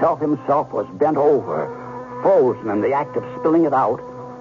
Self 0.00 0.20
himself 0.20 0.72
was 0.72 0.86
bent 0.94 1.18
over, 1.18 1.66
frozen 2.22 2.70
in 2.70 2.80
the 2.80 2.92
act 2.92 3.16
of 3.16 3.24
spilling 3.38 3.64
it 3.64 3.74
out 3.74 4.00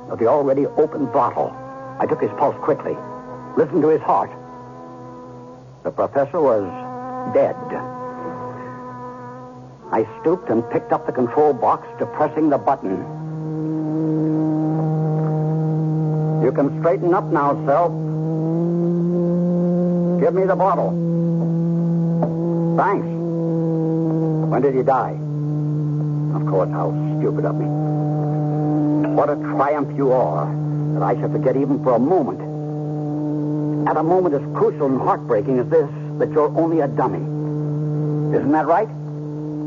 of 0.10 0.20
the 0.20 0.28
already 0.28 0.66
open 0.66 1.08
bottle. 1.08 1.52
I 2.00 2.06
took 2.06 2.22
his 2.22 2.32
pulse 2.38 2.56
quickly, 2.62 2.96
listened 3.58 3.82
to 3.82 3.90
his 3.90 4.02
heart. 4.02 4.32
The 5.88 5.94
professor 5.94 6.42
was 6.42 6.68
dead. 7.34 7.56
I 9.90 10.06
stooped 10.20 10.50
and 10.50 10.70
picked 10.70 10.92
up 10.92 11.06
the 11.06 11.14
control 11.14 11.54
box, 11.54 11.88
depressing 11.98 12.50
the 12.50 12.58
button. 12.58 12.98
You 16.44 16.52
can 16.52 16.78
straighten 16.82 17.14
up 17.14 17.24
now, 17.32 17.54
Self. 17.66 17.94
Give 20.20 20.34
me 20.34 20.44
the 20.44 20.58
bottle. 20.58 20.92
Thanks. 22.76 23.08
When 24.52 24.62
did 24.62 24.76
he 24.76 24.84
die? 24.84 25.14
Of 26.36 26.48
course, 26.48 26.70
how 26.70 26.92
stupid 27.18 27.46
of 27.46 27.56
me. 27.56 27.66
What 29.16 29.30
a 29.30 29.36
triumph 29.36 29.98
you 29.98 30.12
are 30.12 30.54
that 30.96 31.02
I 31.02 31.14
should 31.22 31.32
forget 31.32 31.56
even 31.56 31.82
for 31.82 31.96
a 31.96 32.00
moment. 32.00 32.47
At 33.88 33.96
a 33.96 34.04
moment 34.04 34.36
as 34.36 34.42
crucial 34.54 34.88
and 34.88 35.00
heartbreaking 35.00 35.60
as 35.60 35.70
this, 35.70 35.90
that 36.20 36.30
you're 36.32 36.54
only 36.58 36.82
a 36.82 36.90
dummy. 36.90 37.24
Isn't 38.36 38.52
that 38.52 38.68
right? 38.68 38.90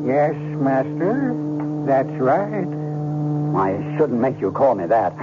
Yes, 0.04 0.34
Master. 0.60 1.32
That's 1.86 2.10
right. 2.20 2.68
I 3.56 3.96
shouldn't 3.96 4.20
make 4.20 4.38
you 4.38 4.52
call 4.52 4.74
me 4.74 4.84
that. 4.84 5.16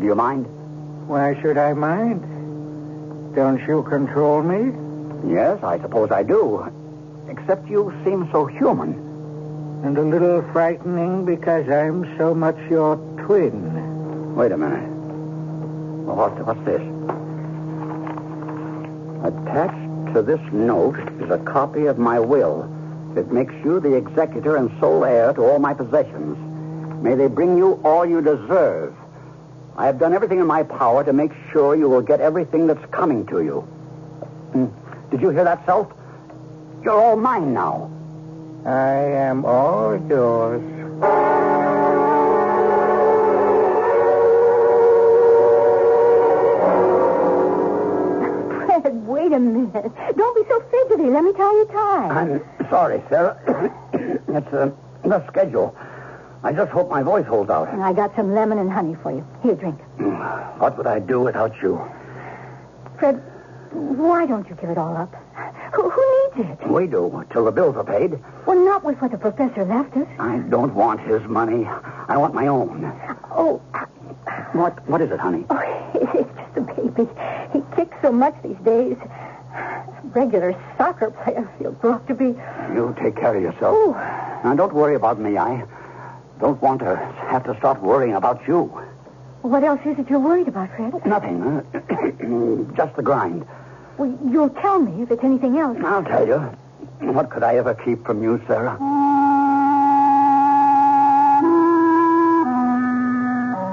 Do 0.00 0.04
you 0.04 0.16
mind? 0.16 0.46
Why 1.06 1.40
should 1.40 1.56
I 1.56 1.72
mind? 1.74 2.20
Don't 3.36 3.60
you 3.64 3.84
control 3.84 4.42
me? 4.42 4.74
Yes, 5.32 5.62
I 5.62 5.78
suppose 5.78 6.10
I 6.10 6.24
do. 6.24 6.66
Except 7.28 7.70
you 7.70 7.94
seem 8.04 8.28
so 8.32 8.46
human. 8.46 8.94
And 9.84 9.96
a 9.96 10.02
little 10.02 10.42
frightening 10.50 11.24
because 11.24 11.68
I'm 11.68 12.18
so 12.18 12.34
much 12.34 12.56
your 12.68 12.96
twin. 13.24 14.34
Wait 14.34 14.50
a 14.50 14.56
minute. 14.56 14.88
Well, 16.06 16.16
what's, 16.16 16.40
what's 16.40 16.64
this? 16.64 16.82
Attached 19.26 20.14
to 20.14 20.22
this 20.22 20.40
note 20.52 20.96
is 21.20 21.28
a 21.30 21.38
copy 21.38 21.86
of 21.86 21.98
my 21.98 22.20
will. 22.20 22.70
It 23.16 23.32
makes 23.32 23.52
you 23.64 23.80
the 23.80 23.94
executor 23.94 24.54
and 24.54 24.70
sole 24.78 25.04
heir 25.04 25.32
to 25.32 25.42
all 25.42 25.58
my 25.58 25.74
possessions. 25.74 26.38
May 27.02 27.16
they 27.16 27.26
bring 27.26 27.56
you 27.56 27.80
all 27.82 28.06
you 28.06 28.20
deserve. 28.20 28.94
I 29.76 29.86
have 29.86 29.98
done 29.98 30.14
everything 30.14 30.38
in 30.38 30.46
my 30.46 30.62
power 30.62 31.02
to 31.02 31.12
make 31.12 31.32
sure 31.50 31.74
you 31.74 31.88
will 31.88 32.02
get 32.02 32.20
everything 32.20 32.68
that's 32.68 32.86
coming 32.92 33.26
to 33.26 33.42
you. 33.42 33.62
Hmm. 34.52 34.66
Did 35.10 35.20
you 35.20 35.30
hear 35.30 35.42
that, 35.42 35.66
Self? 35.66 35.92
You're 36.84 37.00
all 37.00 37.16
mine 37.16 37.52
now. 37.52 37.90
I 38.64 38.92
am 39.26 39.44
all 39.44 40.00
yours. 40.08 40.62
A 49.36 49.40
minute. 49.40 49.92
Don't 50.16 50.34
be 50.36 50.42
so 50.48 50.60
fidgety. 50.70 51.10
Let 51.10 51.24
me 51.24 51.32
tie 51.32 51.52
your 51.52 51.66
tie. 51.66 52.08
I'm 52.08 52.42
sorry, 52.70 53.02
Sarah. 53.08 53.36
it's 54.28 54.52
uh, 54.52 54.70
the 55.04 55.26
schedule. 55.28 55.76
I 56.42 56.52
just 56.52 56.70
hope 56.70 56.88
my 56.90 57.02
voice 57.02 57.26
holds 57.26 57.50
out. 57.50 57.68
I 57.68 57.92
got 57.92 58.14
some 58.16 58.34
lemon 58.34 58.58
and 58.58 58.70
honey 58.70 58.96
for 59.02 59.10
you. 59.12 59.26
Here, 59.42 59.54
drink. 59.54 59.80
What 60.58 60.76
would 60.78 60.86
I 60.86 60.98
do 61.00 61.20
without 61.20 61.54
you? 61.62 61.80
Fred, 62.98 63.22
why 63.72 64.26
don't 64.26 64.48
you 64.48 64.54
give 64.56 64.70
it 64.70 64.78
all 64.78 64.96
up? 64.96 65.14
Who, 65.74 65.90
who 65.90 66.30
needs 66.36 66.50
it? 66.50 66.68
We 66.68 66.86
do, 66.86 67.24
till 67.30 67.44
the 67.44 67.50
bills 67.52 67.76
are 67.76 67.84
paid. 67.84 68.18
Well, 68.46 68.64
not 68.64 68.84
with 68.84 68.96
what 69.02 69.10
the 69.10 69.18
professor 69.18 69.64
left 69.64 69.96
us. 69.96 70.06
I 70.18 70.38
don't 70.38 70.74
want 70.74 71.00
his 71.00 71.22
money. 71.24 71.66
I 71.66 72.16
want 72.16 72.32
my 72.34 72.46
own. 72.46 72.84
Oh, 73.30 73.60
What? 74.52 74.88
What 74.88 75.00
is 75.02 75.10
it, 75.10 75.18
honey? 75.20 75.44
oh 75.50 75.58
it's 75.94 76.30
just 76.38 76.56
a 76.56 76.60
baby. 76.60 77.10
He 77.52 77.62
kicks 77.76 77.96
so 78.02 78.12
much 78.12 78.34
these 78.42 78.56
days. 78.64 78.96
Regular 80.14 80.54
soccer 80.78 81.10
player 81.10 81.48
You'll 81.60 81.72
grow 81.72 81.94
up 81.94 82.06
to 82.08 82.14
be. 82.14 82.26
You 82.74 82.94
take 83.00 83.16
care 83.16 83.34
of 83.36 83.42
yourself. 83.42 83.74
Oh, 83.76 83.92
Now, 84.44 84.54
don't 84.54 84.72
worry 84.72 84.94
about 84.94 85.18
me. 85.20 85.36
I 85.36 85.64
don't 86.40 86.60
want 86.62 86.80
to 86.80 86.96
have 87.28 87.44
to 87.44 87.56
start 87.58 87.82
worrying 87.82 88.14
about 88.14 88.46
you. 88.46 88.64
what 89.42 89.62
else 89.64 89.80
is 89.84 89.98
it 89.98 90.08
you're 90.10 90.18
worried 90.20 90.48
about, 90.48 90.70
Fred? 90.76 91.04
Nothing. 91.06 91.62
just 92.76 92.96
the 92.96 93.02
grind. 93.02 93.46
Well, 93.98 94.16
you'll 94.30 94.50
tell 94.50 94.78
me 94.78 95.02
if 95.02 95.10
it's 95.10 95.24
anything 95.24 95.58
else. 95.58 95.78
I'll 95.82 96.04
tell 96.04 96.26
you. 96.26 96.38
What 97.12 97.30
could 97.30 97.42
I 97.42 97.56
ever 97.56 97.74
keep 97.74 98.04
from 98.06 98.22
you, 98.22 98.42
Sarah? 98.46 98.76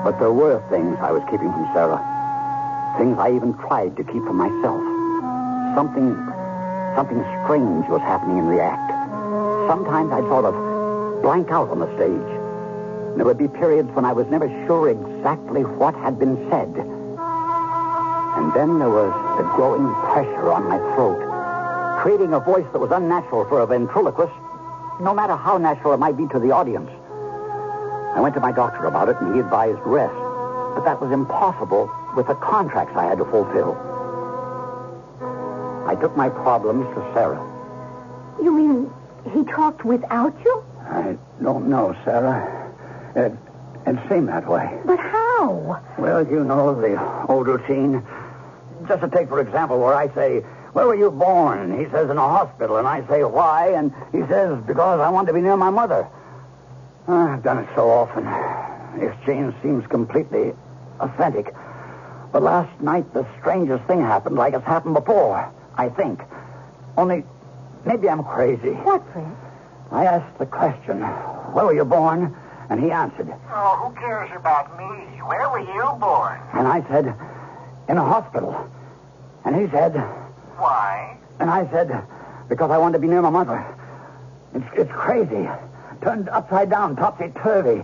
But 0.03 0.19
there 0.19 0.33
were 0.33 0.61
things 0.69 0.97
I 1.01 1.11
was 1.11 1.23
keeping 1.31 1.51
from 1.51 1.69
Sarah. 1.73 1.99
Things 2.97 3.17
I 3.17 3.31
even 3.35 3.53
tried 3.53 3.95
to 3.97 4.03
keep 4.03 4.23
from 4.23 4.35
myself. 4.37 4.92
Something, 5.75 6.15
something 6.95 7.25
strange 7.43 7.89
was 7.89 8.01
happening 8.01 8.37
in 8.37 8.47
the 8.49 8.61
act. 8.61 8.91
Sometimes 9.67 10.11
I'd 10.11 10.23
sort 10.29 10.45
of 10.45 10.53
blank 11.23 11.49
out 11.49 11.69
on 11.69 11.79
the 11.79 11.87
stage. 11.95 13.17
There 13.17 13.25
would 13.25 13.37
be 13.37 13.47
periods 13.47 13.89
when 13.93 14.05
I 14.05 14.13
was 14.13 14.27
never 14.27 14.47
sure 14.67 14.89
exactly 14.89 15.63
what 15.63 15.95
had 15.95 16.19
been 16.19 16.37
said. 16.49 16.69
And 18.37 18.53
then 18.53 18.77
there 18.77 18.89
was 18.89 19.13
the 19.37 19.43
growing 19.55 19.93
pressure 20.13 20.51
on 20.51 20.69
my 20.69 20.77
throat, 20.93 21.21
creating 22.01 22.33
a 22.33 22.39
voice 22.39 22.65
that 22.71 22.79
was 22.79 22.91
unnatural 22.91 23.45
for 23.45 23.61
a 23.61 23.65
ventriloquist, 23.65 24.33
no 25.01 25.13
matter 25.13 25.35
how 25.35 25.57
natural 25.57 25.93
it 25.93 25.97
might 25.97 26.17
be 26.17 26.27
to 26.27 26.39
the 26.39 26.51
audience. 26.51 26.89
I 28.15 28.19
went 28.21 28.35
to 28.35 28.41
my 28.41 28.51
doctor 28.51 28.85
about 28.85 29.09
it, 29.09 29.17
and 29.21 29.33
he 29.33 29.39
advised 29.39 29.79
rest. 29.85 30.13
But 30.75 30.85
that 30.85 31.01
was 31.01 31.11
impossible 31.11 31.89
with 32.15 32.27
the 32.27 32.35
contracts 32.35 32.95
I 32.95 33.05
had 33.05 33.17
to 33.17 33.25
fulfill. 33.25 33.92
I 35.93 35.95
took 36.01 36.17
my 36.17 36.27
problems 36.27 36.87
to 36.95 37.11
Sarah. 37.13 37.39
You 38.41 38.51
mean 38.51 38.91
he 39.31 39.43
talked 39.43 39.85
without 39.85 40.33
you? 40.43 40.63
I 40.89 41.15
don't 41.39 41.67
know, 41.67 41.95
Sarah. 42.03 42.41
It, 43.15 43.31
it 43.85 43.99
seemed 44.09 44.27
that 44.29 44.49
way. 44.49 44.75
But 44.85 44.97
how? 44.97 45.79
Well, 45.99 46.27
you 46.27 46.43
know 46.43 46.73
the 46.73 46.97
old 47.27 47.45
routine. 47.45 48.03
Just 48.87 49.01
to 49.01 49.07
take, 49.07 49.29
for 49.29 49.39
example, 49.39 49.79
where 49.79 49.93
I 49.93 50.11
say, 50.15 50.39
Where 50.73 50.87
were 50.87 50.95
you 50.95 51.11
born? 51.11 51.77
He 51.77 51.85
says, 51.91 52.09
In 52.09 52.17
a 52.17 52.21
hospital. 52.27 52.77
And 52.77 52.87
I 52.87 53.07
say, 53.07 53.23
Why? 53.23 53.73
And 53.73 53.93
he 54.11 54.21
says, 54.27 54.63
Because 54.65 54.99
I 54.99 55.09
want 55.09 55.27
to 55.27 55.33
be 55.33 55.41
near 55.41 55.57
my 55.57 55.69
mother. 55.69 56.09
Uh, 57.07 57.13
I've 57.13 57.43
done 57.43 57.59
it 57.59 57.69
so 57.75 57.87
often. 57.87 58.23
The 58.99 59.11
exchange 59.13 59.53
seems 59.61 59.85
completely 59.85 60.53
authentic. 60.99 61.53
But 62.31 62.41
last 62.41 62.81
night, 62.81 63.13
the 63.13 63.27
strangest 63.39 63.85
thing 63.85 64.01
happened, 64.01 64.37
like 64.37 64.55
it's 64.55 64.65
happened 64.65 64.95
before, 64.95 65.53
I 65.75 65.89
think. 65.89 66.21
Only, 66.97 67.23
maybe 67.85 68.09
I'm 68.09 68.23
crazy. 68.23 68.71
What, 68.71 69.03
Fred? 69.11 69.35
I 69.91 70.05
asked 70.05 70.37
the 70.39 70.45
question, 70.45 71.01
Where 71.01 71.65
were 71.65 71.73
you 71.73 71.85
born? 71.85 72.35
And 72.69 72.81
he 72.81 72.91
answered. 72.91 73.33
Oh, 73.51 73.75
who 73.77 73.99
cares 73.99 74.31
about 74.35 74.77
me? 74.77 75.21
Where 75.21 75.49
were 75.49 75.59
you 75.59 75.97
born? 75.99 76.39
And 76.53 76.67
I 76.67 76.81
said, 76.89 77.13
In 77.89 77.97
a 77.97 78.03
hospital. 78.03 78.69
And 79.45 79.55
he 79.55 79.67
said, 79.69 79.93
Why? 80.57 81.17
And 81.39 81.49
I 81.49 81.69
said, 81.71 81.91
because 82.47 82.71
I 82.71 82.77
wanted 82.77 82.93
to 82.93 82.99
be 82.99 83.07
near 83.07 83.21
my 83.21 83.29
mother. 83.29 83.65
It's, 84.53 84.65
it's 84.77 84.91
crazy. 84.91 85.49
Turned 86.01 86.29
upside 86.29 86.69
down, 86.69 86.95
topsy-turvy. 86.95 87.83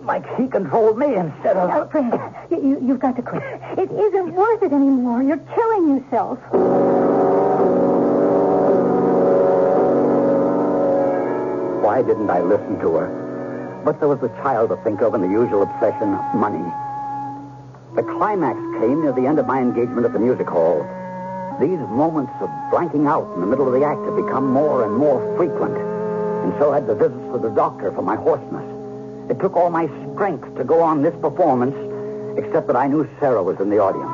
Like 0.00 0.24
he 0.36 0.46
controlled 0.46 0.98
me 0.98 1.14
instead 1.16 1.56
of... 1.56 1.70
Oh, 1.70 1.88
Fred, 1.90 2.12
you, 2.50 2.62
you, 2.62 2.86
you've 2.86 3.00
got 3.00 3.16
to 3.16 3.22
quit. 3.22 3.42
It 3.76 3.90
isn't 3.90 4.32
worth 4.34 4.62
it 4.62 4.72
anymore. 4.72 5.22
You're 5.22 5.38
killing 5.38 5.96
yourself. 5.96 6.38
Why 11.86 12.02
didn't 12.02 12.28
I 12.28 12.40
listen 12.40 12.80
to 12.80 12.96
her? 12.96 13.06
But 13.84 14.00
there 14.00 14.08
was 14.08 14.18
the 14.18 14.34
child 14.42 14.70
to 14.70 14.76
think 14.82 15.02
of 15.02 15.14
and 15.14 15.22
the 15.22 15.30
usual 15.30 15.62
obsession, 15.62 16.18
money. 16.34 16.66
The 17.94 18.02
climax 18.02 18.58
came 18.82 19.02
near 19.02 19.12
the 19.12 19.24
end 19.24 19.38
of 19.38 19.46
my 19.46 19.60
engagement 19.60 20.04
at 20.04 20.12
the 20.12 20.18
music 20.18 20.48
hall. 20.48 20.82
These 21.60 21.78
moments 21.94 22.32
of 22.40 22.50
blanking 22.74 23.06
out 23.06 23.32
in 23.36 23.40
the 23.40 23.46
middle 23.46 23.68
of 23.68 23.72
the 23.72 23.86
act 23.86 24.02
had 24.02 24.16
become 24.16 24.50
more 24.50 24.82
and 24.82 24.96
more 24.96 25.22
frequent. 25.36 25.78
And 25.78 26.52
so 26.58 26.72
had 26.72 26.88
the 26.88 26.96
visits 26.96 27.22
to 27.30 27.38
the 27.38 27.54
doctor 27.54 27.92
for 27.92 28.02
my 28.02 28.16
hoarseness. 28.16 28.66
It 29.30 29.38
took 29.38 29.54
all 29.54 29.70
my 29.70 29.86
strength 30.10 30.56
to 30.56 30.64
go 30.64 30.82
on 30.82 31.02
this 31.02 31.14
performance, 31.22 31.78
except 32.36 32.66
that 32.66 32.74
I 32.74 32.88
knew 32.88 33.08
Sarah 33.20 33.44
was 33.44 33.60
in 33.60 33.70
the 33.70 33.78
audience. 33.78 34.10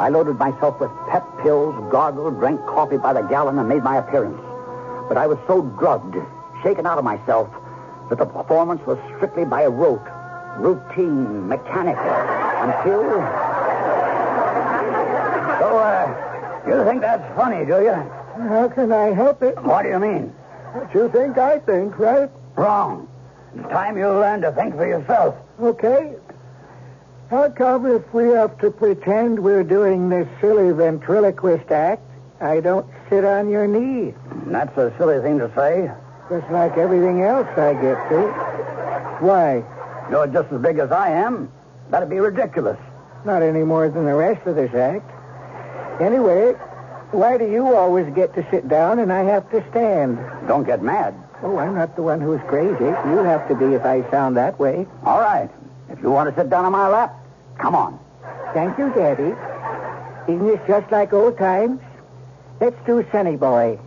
I 0.00 0.08
loaded 0.08 0.38
myself 0.38 0.80
with 0.80 0.90
pep 1.10 1.28
pills, 1.42 1.76
gargled, 1.92 2.40
drank 2.40 2.64
coffee 2.64 2.96
by 2.96 3.12
the 3.12 3.20
gallon, 3.20 3.58
and 3.58 3.68
made 3.68 3.84
my 3.84 3.98
appearance. 3.98 4.40
But 5.10 5.18
I 5.18 5.26
was 5.26 5.36
so 5.46 5.60
drugged, 5.60 6.16
shaken 6.66 6.84
out 6.84 6.98
of 6.98 7.04
myself, 7.04 7.48
that 8.08 8.18
the 8.18 8.26
performance 8.26 8.84
was 8.86 8.98
strictly 9.14 9.44
by 9.44 9.66
rote, 9.66 10.02
routine, 10.58 11.46
mechanical, 11.46 12.10
until. 12.66 13.02
So, 15.60 15.78
uh, 15.78 16.64
you 16.66 16.84
think 16.84 17.02
that's 17.02 17.36
funny, 17.36 17.64
do 17.64 17.82
you? 17.82 17.94
How 18.48 18.68
can 18.68 18.90
I 18.90 19.12
help 19.14 19.44
it? 19.44 19.56
What 19.62 19.84
do 19.84 19.90
you 19.90 20.00
mean? 20.00 20.34
What 20.72 20.92
you 20.92 21.08
think, 21.10 21.38
I 21.38 21.60
think, 21.60 21.96
right? 22.00 22.28
Wrong. 22.56 23.08
It's 23.54 23.68
time 23.68 23.96
you 23.96 24.08
learn 24.08 24.40
to 24.40 24.50
think 24.50 24.74
for 24.74 24.86
yourself. 24.86 25.36
Okay. 25.60 26.16
How 27.30 27.48
come 27.48 27.86
if 27.86 28.12
we 28.12 28.24
have 28.30 28.58
to 28.58 28.72
pretend 28.72 29.38
we're 29.38 29.64
doing 29.64 30.08
this 30.08 30.28
silly 30.40 30.72
ventriloquist 30.72 31.70
act, 31.70 32.02
I 32.40 32.60
don't 32.60 32.86
sit 33.08 33.24
on 33.24 33.50
your 33.50 33.68
knee? 33.68 34.14
That's 34.46 34.76
a 34.76 34.92
silly 34.98 35.20
thing 35.22 35.38
to 35.38 35.50
say. 35.54 35.90
Just 36.28 36.50
like 36.50 36.76
everything 36.76 37.22
else 37.22 37.46
I 37.56 37.74
get 37.74 38.08
to. 38.10 38.22
Why? 39.20 39.64
You're 40.10 40.26
just 40.26 40.52
as 40.52 40.60
big 40.60 40.78
as 40.78 40.90
I 40.90 41.10
am. 41.10 41.50
That'd 41.90 42.10
be 42.10 42.18
ridiculous. 42.18 42.78
Not 43.24 43.42
any 43.42 43.62
more 43.62 43.88
than 43.88 44.04
the 44.04 44.14
rest 44.14 44.46
of 44.46 44.56
this 44.56 44.74
act. 44.74 45.10
Anyway, 46.00 46.52
why 47.12 47.38
do 47.38 47.50
you 47.50 47.74
always 47.74 48.12
get 48.14 48.34
to 48.34 48.46
sit 48.50 48.68
down 48.68 48.98
and 48.98 49.12
I 49.12 49.22
have 49.22 49.48
to 49.50 49.64
stand? 49.70 50.18
Don't 50.48 50.64
get 50.64 50.82
mad. 50.82 51.14
Oh, 51.42 51.58
I'm 51.58 51.74
not 51.74 51.94
the 51.96 52.02
one 52.02 52.20
who's 52.20 52.40
crazy. 52.48 52.84
You 52.84 53.18
have 53.24 53.46
to 53.48 53.54
be 53.54 53.74
if 53.74 53.84
I 53.84 54.08
sound 54.10 54.36
that 54.36 54.58
way. 54.58 54.86
All 55.04 55.20
right. 55.20 55.50
If 55.88 56.00
you 56.02 56.10
want 56.10 56.28
to 56.34 56.40
sit 56.40 56.50
down 56.50 56.64
on 56.64 56.72
my 56.72 56.88
lap, 56.88 57.14
come 57.58 57.74
on. 57.74 57.98
Thank 58.52 58.78
you, 58.78 58.92
Daddy. 58.94 59.34
Isn't 60.32 60.46
this 60.46 60.60
just 60.66 60.90
like 60.90 61.12
old 61.12 61.38
times? 61.38 61.80
Let's 62.60 62.76
do 62.86 63.06
Sonny 63.12 63.36
Boy. 63.36 63.78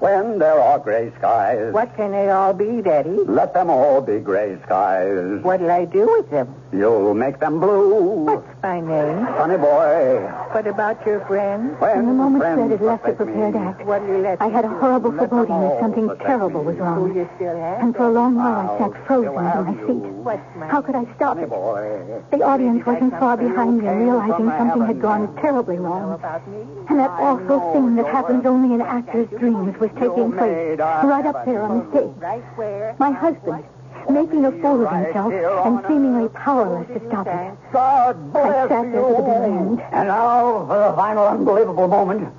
When 0.00 0.38
there 0.38 0.60
are 0.60 0.78
gray 0.78 1.10
skies, 1.18 1.72
What 1.72 1.96
can 1.96 2.12
they 2.12 2.30
all 2.30 2.52
be, 2.54 2.82
Daddy? 2.82 3.10
let 3.26 3.52
them 3.52 3.68
all 3.68 4.00
be 4.00 4.20
gray 4.20 4.56
skies. 4.64 5.42
What'll 5.42 5.70
I 5.70 5.86
do 5.86 6.06
with 6.06 6.30
them? 6.30 6.54
You'll 6.72 7.14
make 7.14 7.40
them 7.40 7.58
blue. 7.58 8.24
What's 8.26 8.46
my 8.62 8.78
name? 8.80 9.26
Sonny 9.36 9.56
boy. 9.56 10.20
What 10.52 10.66
about 10.68 11.04
your 11.04 11.20
friend? 11.26 11.74
When 11.80 11.98
In 11.98 12.06
the 12.06 12.12
moment 12.12 12.42
friends 12.44 12.58
Fred 12.60 12.70
had 12.70 12.80
left 12.82 13.04
the 13.06 13.14
forsake 13.14 13.26
prepared 13.34 13.54
me, 13.54 13.60
act, 13.60 13.84
What'll 13.86 14.06
you 14.08 14.18
let 14.18 14.40
I 14.40 14.48
had 14.48 14.64
a 14.66 14.68
horrible 14.68 15.10
foreboding 15.12 15.60
that 15.60 15.80
something 15.80 16.08
terrible 16.20 16.60
me. 16.60 16.66
was 16.68 16.76
Who 16.76 16.82
wrong. 16.84 17.16
you 17.16 17.28
still 17.36 17.56
have? 17.56 17.80
And 17.82 17.96
for 17.96 18.04
a 18.04 18.10
long 18.12 18.36
while 18.36 18.54
I 18.54 18.66
I'll 18.66 18.78
sat 18.92 19.06
frozen 19.06 19.32
still 19.32 19.38
in 19.40 19.46
have 19.46 19.66
my 19.66 19.72
you. 19.72 19.86
seat. 19.88 20.12
What's 20.28 20.56
my 20.56 20.66
How 20.68 20.80
could 20.82 20.94
I 20.94 21.04
stop 21.16 21.36
Sonny 21.36 21.42
it? 21.44 21.48
boy. 21.50 22.22
The 22.30 22.42
audience 22.44 22.86
wasn't 22.86 23.18
far 23.18 23.36
behind 23.36 23.82
me, 23.82 23.88
realizing 23.88 24.46
from 24.46 24.58
something 24.58 24.86
had 24.86 25.00
gone 25.00 25.34
terribly 25.40 25.78
wrong. 25.78 26.12
about 26.12 26.46
me? 26.48 26.60
And 26.88 26.98
that 27.00 27.10
awful 27.18 27.72
thing 27.72 27.96
that 27.96 28.06
happens 28.06 28.44
only 28.46 28.74
in 28.74 28.80
actors' 28.82 29.28
dreams 29.40 29.76
was 29.80 29.87
taking 29.88 30.32
place 30.32 30.78
right 30.78 31.26
up 31.26 31.44
there 31.44 31.62
on 31.62 31.78
the 31.78 31.90
stage. 31.90 32.16
Right 32.16 32.42
where? 32.56 32.96
My 32.98 33.10
husband, 33.10 33.64
making 34.10 34.44
a 34.44 34.52
fool 34.52 34.86
of 34.86 34.92
himself 34.92 35.32
and 35.32 35.84
seemingly 35.86 36.28
powerless 36.30 36.88
to 36.88 37.06
stop 37.08 37.26
it. 37.26 37.72
God 37.72 38.16
I 38.16 38.32
bless 38.32 38.68
sat 38.68 38.92
there 38.92 39.02
to 39.02 39.22
the 39.22 39.44
end. 39.44 39.80
And 39.92 40.08
now 40.08 40.66
for 40.66 40.78
the 40.78 40.96
final 40.96 41.26
unbelievable 41.26 41.88
moment 41.88 42.32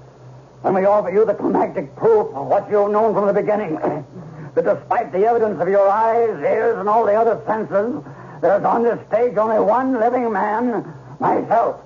when 0.61 0.73
we 0.73 0.85
offer 0.85 1.11
you 1.11 1.25
the 1.25 1.33
climactic 1.33 1.95
proof 1.95 2.33
of 2.33 2.47
what 2.47 2.69
you've 2.69 2.91
known 2.91 3.13
from 3.13 3.27
the 3.27 3.33
beginning. 3.33 3.75
that 4.55 4.63
despite 4.63 5.11
the 5.11 5.25
evidence 5.25 5.61
of 5.61 5.69
your 5.69 5.87
eyes, 5.89 6.29
ears, 6.41 6.77
and 6.79 6.89
all 6.89 7.05
the 7.05 7.13
other 7.13 7.41
senses, 7.45 8.03
there's 8.41 8.63
on 8.63 8.83
this 8.83 8.99
stage 9.07 9.37
only 9.37 9.59
one 9.59 9.99
living 9.99 10.31
man, 10.31 10.93
myself. 11.19 11.81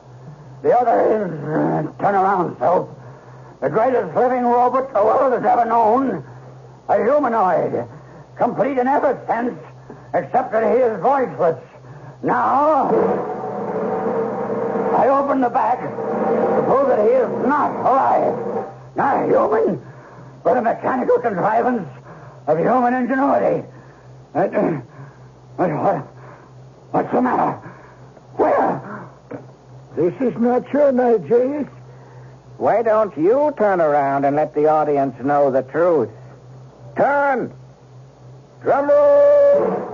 The 0.61 0.77
other 0.77 1.01
is, 1.01 1.31
uh, 1.43 1.91
turn 2.01 2.15
around, 2.15 2.57
self, 2.57 2.89
the 3.63 3.69
greatest 3.69 4.13
living 4.13 4.43
robot 4.43 4.93
the 4.93 5.01
world 5.01 5.31
has 5.31 5.45
ever 5.45 5.63
known, 5.63 6.21
a 6.89 6.97
humanoid, 7.01 7.87
complete 8.35 8.77
in 8.77 8.89
every 8.89 9.15
sense, 9.25 9.57
except 10.13 10.51
that 10.51 10.63
he 10.63 10.81
is 10.83 10.99
voiceless. 10.99 11.63
Now, 12.23 12.89
I 14.97 15.07
open 15.07 15.39
the 15.39 15.49
back 15.49 15.79
to 15.79 16.63
prove 16.67 16.89
that 16.89 16.99
he 16.99 17.13
is 17.15 17.47
not 17.47 17.71
alive, 17.87 18.67
not 18.97 19.29
human, 19.29 19.81
but 20.43 20.57
a 20.57 20.61
mechanical 20.61 21.19
contrivance 21.19 21.87
of 22.47 22.57
human 22.59 22.93
ingenuity. 22.93 23.65
What, 24.33 24.51
what, 25.55 25.99
what's 26.91 27.13
the 27.13 27.21
matter? 27.21 27.53
Where? 28.35 29.07
This 29.95 30.13
is 30.19 30.37
not 30.37 30.67
your 30.73 30.91
night, 30.91 31.25
James. 31.29 31.69
Why 32.57 32.81
don't 32.81 33.17
you 33.17 33.53
turn 33.57 33.81
around 33.81 34.25
and 34.25 34.35
let 34.35 34.53
the 34.53 34.67
audience 34.67 35.15
know 35.21 35.51
the 35.51 35.63
truth? 35.63 36.09
Turn! 36.95 37.51
Drum 38.61 38.89
roll! 38.89 39.89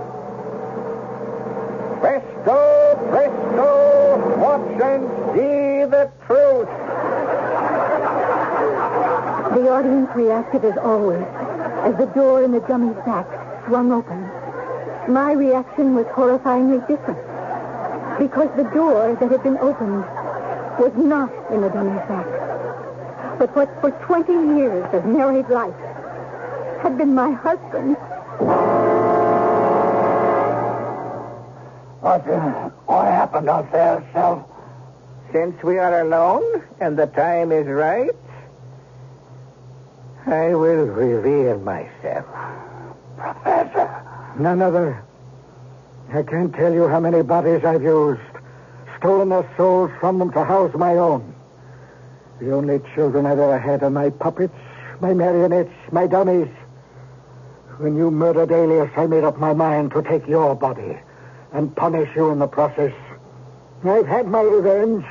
Presto, 2.00 2.96
presto! 3.10 4.36
Watch 4.38 4.82
and 4.82 5.08
see 5.34 5.84
the 5.90 6.10
truth! 6.26 6.68
The 9.54 9.68
audience 9.68 10.10
reacted 10.14 10.64
as 10.64 10.76
always, 10.78 11.26
as 11.82 11.96
the 11.96 12.06
door 12.14 12.44
in 12.44 12.52
the 12.52 12.60
dummy 12.60 12.94
sack 13.04 13.26
swung 13.66 13.90
open. 13.90 14.30
My 15.12 15.32
reaction 15.32 15.94
was 15.94 16.06
horrifyingly 16.06 16.86
different, 16.86 17.18
because 18.18 18.48
the 18.56 18.70
door 18.74 19.16
that 19.18 19.30
had 19.30 19.42
been 19.42 19.58
opened 19.58 20.04
was 20.78 20.92
not 20.96 21.32
in 21.50 21.62
the 21.62 21.68
dummy 21.68 21.98
sack, 22.06 22.26
but 23.40 23.56
what 23.56 23.80
for 23.80 23.90
20 23.90 24.32
years 24.58 24.86
of 24.92 25.06
married 25.06 25.48
life 25.48 25.74
had 26.82 26.98
been 26.98 27.14
my 27.14 27.32
husband. 27.32 27.96
What, 32.02 32.28
uh, 32.28 32.68
what 32.84 33.06
happened 33.06 33.48
out 33.48 33.72
there, 33.72 34.06
Self? 34.12 34.46
Since 35.32 35.62
we 35.62 35.78
are 35.78 36.02
alone 36.02 36.62
and 36.80 36.98
the 36.98 37.06
time 37.06 37.50
is 37.50 37.66
right, 37.66 38.10
I 40.26 40.54
will 40.54 40.84
reveal 40.84 41.58
myself. 41.60 42.26
Professor. 43.16 43.88
None 44.38 44.60
other. 44.60 45.02
I 46.12 46.22
can't 46.24 46.54
tell 46.54 46.74
you 46.74 46.88
how 46.88 47.00
many 47.00 47.22
bodies 47.22 47.64
I've 47.64 47.82
used, 47.82 48.20
stolen 48.98 49.30
their 49.30 49.50
souls 49.56 49.90
from 49.98 50.18
them 50.18 50.30
to 50.32 50.44
house 50.44 50.74
my 50.74 50.96
own. 50.96 51.34
The 52.40 52.52
only 52.52 52.80
children 52.94 53.26
I've 53.26 53.38
ever 53.38 53.58
had 53.58 53.82
are 53.82 53.90
my 53.90 54.08
puppets, 54.08 54.54
my 55.00 55.12
marionettes, 55.12 55.74
my 55.92 56.06
dummies. 56.06 56.48
When 57.76 57.96
you 57.96 58.10
murdered 58.10 58.50
Alias, 58.50 58.90
I 58.96 59.06
made 59.06 59.24
up 59.24 59.38
my 59.38 59.52
mind 59.52 59.90
to 59.92 60.02
take 60.02 60.26
your 60.26 60.54
body 60.54 60.98
and 61.52 61.76
punish 61.76 62.08
you 62.16 62.30
in 62.30 62.38
the 62.38 62.46
process. 62.46 62.94
I've 63.84 64.06
had 64.06 64.26
my 64.26 64.40
revenge. 64.40 65.04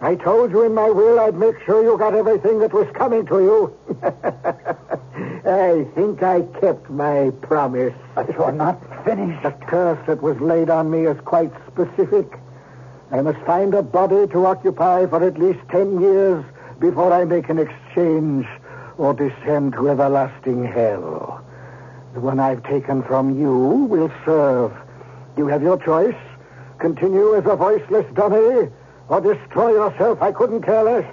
I 0.00 0.14
told 0.14 0.52
you 0.52 0.62
in 0.62 0.74
my 0.74 0.90
will 0.90 1.18
I'd 1.18 1.34
make 1.34 1.56
sure 1.66 1.82
you 1.82 1.98
got 1.98 2.14
everything 2.14 2.60
that 2.60 2.72
was 2.72 2.86
coming 2.94 3.26
to 3.26 3.40
you. 3.40 3.76
I 5.46 5.86
think 5.96 6.22
I 6.22 6.42
kept 6.60 6.88
my 6.88 7.30
promise. 7.42 7.94
But 8.14 8.28
you're 8.28 8.52
not 8.52 8.80
finished. 9.04 9.42
The 9.42 9.52
curse 9.66 9.98
that 10.06 10.22
was 10.22 10.38
laid 10.40 10.70
on 10.70 10.88
me 10.88 11.06
is 11.06 11.20
quite 11.24 11.52
specific. 11.66 12.38
I 13.10 13.20
must 13.20 13.38
find 13.46 13.74
a 13.74 13.82
body 13.82 14.26
to 14.28 14.46
occupy 14.46 15.06
for 15.06 15.22
at 15.22 15.38
least 15.38 15.60
ten 15.70 16.00
years 16.00 16.44
before 16.78 17.12
I 17.12 17.24
make 17.24 17.48
an 17.48 17.58
exchange 17.58 18.46
or 18.98 19.14
descend 19.14 19.74
to 19.74 19.88
everlasting 19.88 20.64
hell. 20.64 21.44
The 22.14 22.20
one 22.20 22.40
I've 22.40 22.62
taken 22.62 23.02
from 23.02 23.38
you 23.38 23.52
will 23.90 24.10
serve. 24.24 24.72
You 25.36 25.46
have 25.48 25.62
your 25.62 25.78
choice. 25.78 26.16
Continue 26.78 27.34
as 27.34 27.44
a 27.46 27.56
voiceless 27.56 28.06
dummy 28.14 28.70
or 29.08 29.20
destroy 29.20 29.72
yourself. 29.72 30.22
I 30.22 30.32
couldn't 30.32 30.62
care 30.62 30.82
less. 30.82 31.04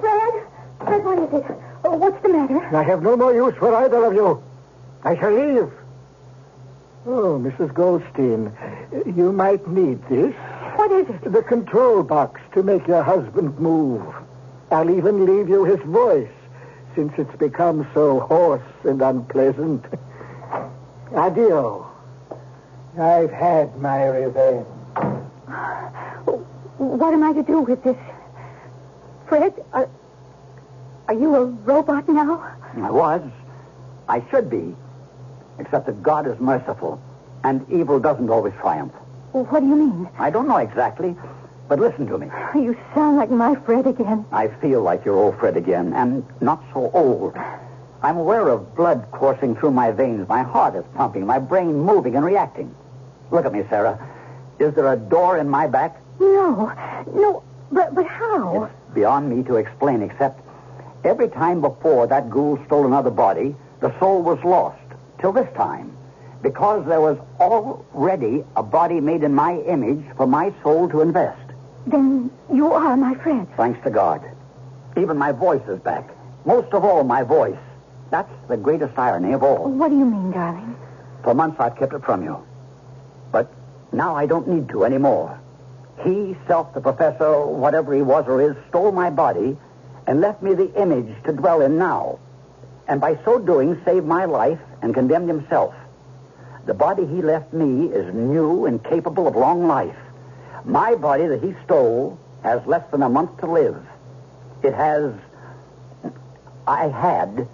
Fred? 0.00 0.46
Fred, 0.80 1.04
what 1.04 1.18
is 1.18 1.32
it? 1.32 1.56
Oh, 1.84 1.96
what's 1.96 2.20
the 2.22 2.28
matter? 2.28 2.76
I 2.76 2.82
have 2.82 3.02
no 3.02 3.16
more 3.16 3.32
use 3.32 3.54
for 3.58 3.74
either 3.74 4.04
of 4.04 4.14
you. 4.14 4.42
I 5.04 5.16
shall 5.16 5.32
leave. 5.32 5.72
Oh, 7.06 7.38
Mrs. 7.38 7.72
Goldstein, 7.72 8.52
you 9.16 9.32
might 9.32 9.66
need 9.68 10.02
this. 10.08 10.34
What 10.88 11.02
is 11.02 11.16
it? 11.16 11.32
The 11.34 11.42
control 11.42 12.02
box 12.02 12.40
to 12.54 12.62
make 12.62 12.86
your 12.86 13.02
husband 13.02 13.58
move. 13.58 14.02
I'll 14.70 14.88
even 14.88 15.26
leave 15.26 15.46
you 15.46 15.64
his 15.64 15.80
voice, 15.80 16.32
since 16.94 17.12
it's 17.18 17.36
become 17.36 17.86
so 17.92 18.20
hoarse 18.20 18.62
and 18.84 19.02
unpleasant. 19.02 19.84
Addio. 21.10 21.86
I've 22.98 23.30
had 23.30 23.78
my 23.78 24.06
revenge. 24.06 24.64
What 26.78 27.12
am 27.12 27.22
I 27.22 27.34
to 27.34 27.42
do 27.42 27.60
with 27.60 27.84
this? 27.84 27.98
Fred, 29.28 29.62
are, 29.74 29.90
are 31.08 31.14
you 31.14 31.36
a 31.36 31.44
robot 31.44 32.08
now? 32.08 32.50
I 32.78 32.90
was. 32.90 33.30
I 34.08 34.24
should 34.30 34.48
be. 34.48 34.74
Except 35.58 35.84
that 35.84 36.02
God 36.02 36.26
is 36.26 36.40
merciful, 36.40 36.98
and 37.44 37.70
evil 37.70 38.00
doesn't 38.00 38.30
always 38.30 38.54
triumph. 38.62 38.94
What 39.32 39.60
do 39.60 39.66
you 39.66 39.76
mean? 39.76 40.08
I 40.18 40.30
don't 40.30 40.48
know 40.48 40.56
exactly, 40.56 41.16
but 41.68 41.78
listen 41.78 42.06
to 42.06 42.18
me. 42.18 42.28
You 42.54 42.76
sound 42.94 43.16
like 43.18 43.30
my 43.30 43.54
Fred 43.54 43.86
again. 43.86 44.24
I 44.32 44.48
feel 44.48 44.82
like 44.82 45.04
your 45.04 45.16
old 45.16 45.38
Fred 45.38 45.56
again, 45.56 45.92
and 45.92 46.24
not 46.40 46.62
so 46.72 46.90
old. 46.92 47.36
I'm 48.02 48.16
aware 48.16 48.48
of 48.48 48.74
blood 48.74 49.06
coursing 49.12 49.54
through 49.56 49.72
my 49.72 49.90
veins. 49.90 50.28
My 50.28 50.42
heart 50.42 50.74
is 50.76 50.84
pumping, 50.94 51.26
my 51.26 51.38
brain 51.38 51.74
moving 51.74 52.16
and 52.16 52.24
reacting. 52.24 52.74
Look 53.30 53.44
at 53.44 53.52
me, 53.52 53.64
Sarah. 53.68 53.98
Is 54.58 54.74
there 54.74 54.92
a 54.92 54.96
door 54.96 55.38
in 55.38 55.48
my 55.48 55.66
back? 55.66 56.00
No, 56.18 56.72
no, 57.14 57.42
but 57.70 57.94
but 57.94 58.06
how? 58.06 58.64
It's 58.64 58.94
beyond 58.94 59.28
me 59.28 59.42
to 59.44 59.56
explain, 59.56 60.02
except 60.02 60.40
every 61.04 61.28
time 61.28 61.60
before 61.60 62.06
that 62.06 62.30
ghoul 62.30 62.58
stole 62.66 62.86
another 62.86 63.10
body, 63.10 63.54
the 63.80 63.96
soul 64.00 64.22
was 64.22 64.42
lost. 64.42 64.78
Till 65.20 65.32
this 65.32 65.52
time. 65.54 65.97
Because 66.42 66.86
there 66.86 67.00
was 67.00 67.18
already 67.40 68.44
a 68.56 68.62
body 68.62 69.00
made 69.00 69.22
in 69.22 69.34
my 69.34 69.58
image 69.60 70.04
for 70.16 70.26
my 70.26 70.52
soul 70.62 70.88
to 70.90 71.00
invest. 71.00 71.40
Then 71.86 72.30
you 72.52 72.72
are 72.72 72.96
my 72.96 73.14
friend. 73.16 73.48
Thanks 73.56 73.82
to 73.84 73.90
God. 73.90 74.22
Even 74.96 75.16
my 75.16 75.32
voice 75.32 75.66
is 75.68 75.80
back. 75.80 76.10
Most 76.44 76.72
of 76.72 76.84
all, 76.84 77.02
my 77.04 77.22
voice. 77.22 77.58
That's 78.10 78.30
the 78.48 78.56
greatest 78.56 78.98
irony 78.98 79.32
of 79.32 79.42
all. 79.42 79.68
What 79.70 79.88
do 79.90 79.98
you 79.98 80.04
mean, 80.04 80.30
darling? 80.30 80.76
For 81.22 81.34
months 81.34 81.60
I've 81.60 81.76
kept 81.76 81.92
it 81.92 82.04
from 82.04 82.22
you. 82.22 82.42
But 83.32 83.52
now 83.92 84.14
I 84.16 84.26
don't 84.26 84.48
need 84.48 84.68
to 84.70 84.84
anymore. 84.84 85.38
He, 86.04 86.36
self, 86.46 86.72
the 86.74 86.80
professor, 86.80 87.44
whatever 87.44 87.94
he 87.94 88.02
was 88.02 88.24
or 88.28 88.40
is, 88.40 88.56
stole 88.68 88.92
my 88.92 89.10
body 89.10 89.56
and 90.06 90.20
left 90.20 90.42
me 90.42 90.54
the 90.54 90.72
image 90.80 91.12
to 91.24 91.32
dwell 91.32 91.60
in 91.60 91.76
now. 91.76 92.18
And 92.86 93.00
by 93.00 93.18
so 93.24 93.38
doing, 93.38 93.80
saved 93.84 94.06
my 94.06 94.24
life 94.24 94.60
and 94.80 94.94
condemned 94.94 95.28
himself. 95.28 95.74
The 96.66 96.74
body 96.74 97.06
he 97.06 97.22
left 97.22 97.52
me 97.52 97.86
is 97.86 98.14
new 98.14 98.66
and 98.66 98.82
capable 98.82 99.26
of 99.26 99.36
long 99.36 99.66
life. 99.66 99.96
My 100.64 100.94
body 100.94 101.26
that 101.26 101.42
he 101.42 101.54
stole 101.64 102.18
has 102.42 102.64
less 102.66 102.84
than 102.90 103.02
a 103.02 103.08
month 103.08 103.38
to 103.40 103.46
live. 103.50 103.82
It 104.62 104.74
has. 104.74 105.12
I 106.66 106.88
had 106.88 107.48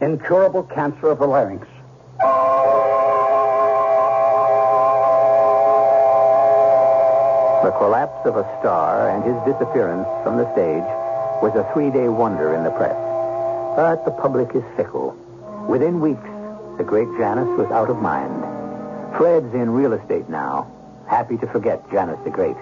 incurable 0.00 0.64
cancer 0.64 1.10
of 1.10 1.18
the 1.18 1.26
larynx. 1.26 1.66
The 7.62 7.70
collapse 7.72 8.26
of 8.26 8.36
a 8.36 8.58
star 8.58 9.10
and 9.10 9.22
his 9.22 9.36
disappearance 9.44 10.08
from 10.24 10.38
the 10.38 10.50
stage 10.52 10.88
was 11.42 11.52
a 11.54 11.70
three-day 11.72 12.08
wonder 12.08 12.54
in 12.54 12.64
the 12.64 12.70
press. 12.70 12.96
But 13.76 14.04
the 14.04 14.10
public 14.10 14.54
is 14.54 14.64
fickle. 14.76 15.14
Within 15.68 16.00
weeks, 16.00 16.29
the 16.80 16.86
great 16.86 17.08
Janus 17.18 17.58
was 17.58 17.70
out 17.72 17.90
of 17.90 18.00
mind. 18.00 18.40
Fred's 19.18 19.52
in 19.52 19.68
real 19.68 19.92
estate 19.92 20.30
now, 20.30 20.66
happy 21.06 21.36
to 21.36 21.46
forget 21.48 21.90
Janus 21.90 22.18
the 22.24 22.30
Great. 22.30 22.56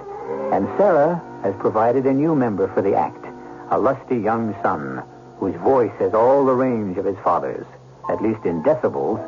And 0.52 0.66
Sarah 0.76 1.22
has 1.44 1.54
provided 1.60 2.04
a 2.04 2.12
new 2.12 2.34
member 2.34 2.66
for 2.74 2.82
the 2.82 2.96
act, 2.96 3.24
a 3.70 3.78
lusty 3.78 4.16
young 4.16 4.56
son 4.60 5.04
whose 5.38 5.54
voice 5.60 5.92
has 6.00 6.14
all 6.14 6.44
the 6.44 6.52
range 6.52 6.98
of 6.98 7.04
his 7.04 7.16
father's, 7.18 7.64
at 8.10 8.20
least 8.20 8.44
in 8.44 8.60
decibels, 8.64 9.22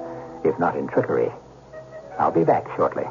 if 0.45 0.59
not 0.59 0.76
in 0.76 0.88
trickery. 0.88 1.30
I'll 2.18 2.32
be 2.32 2.43
back 2.43 2.66
shortly. 2.74 3.05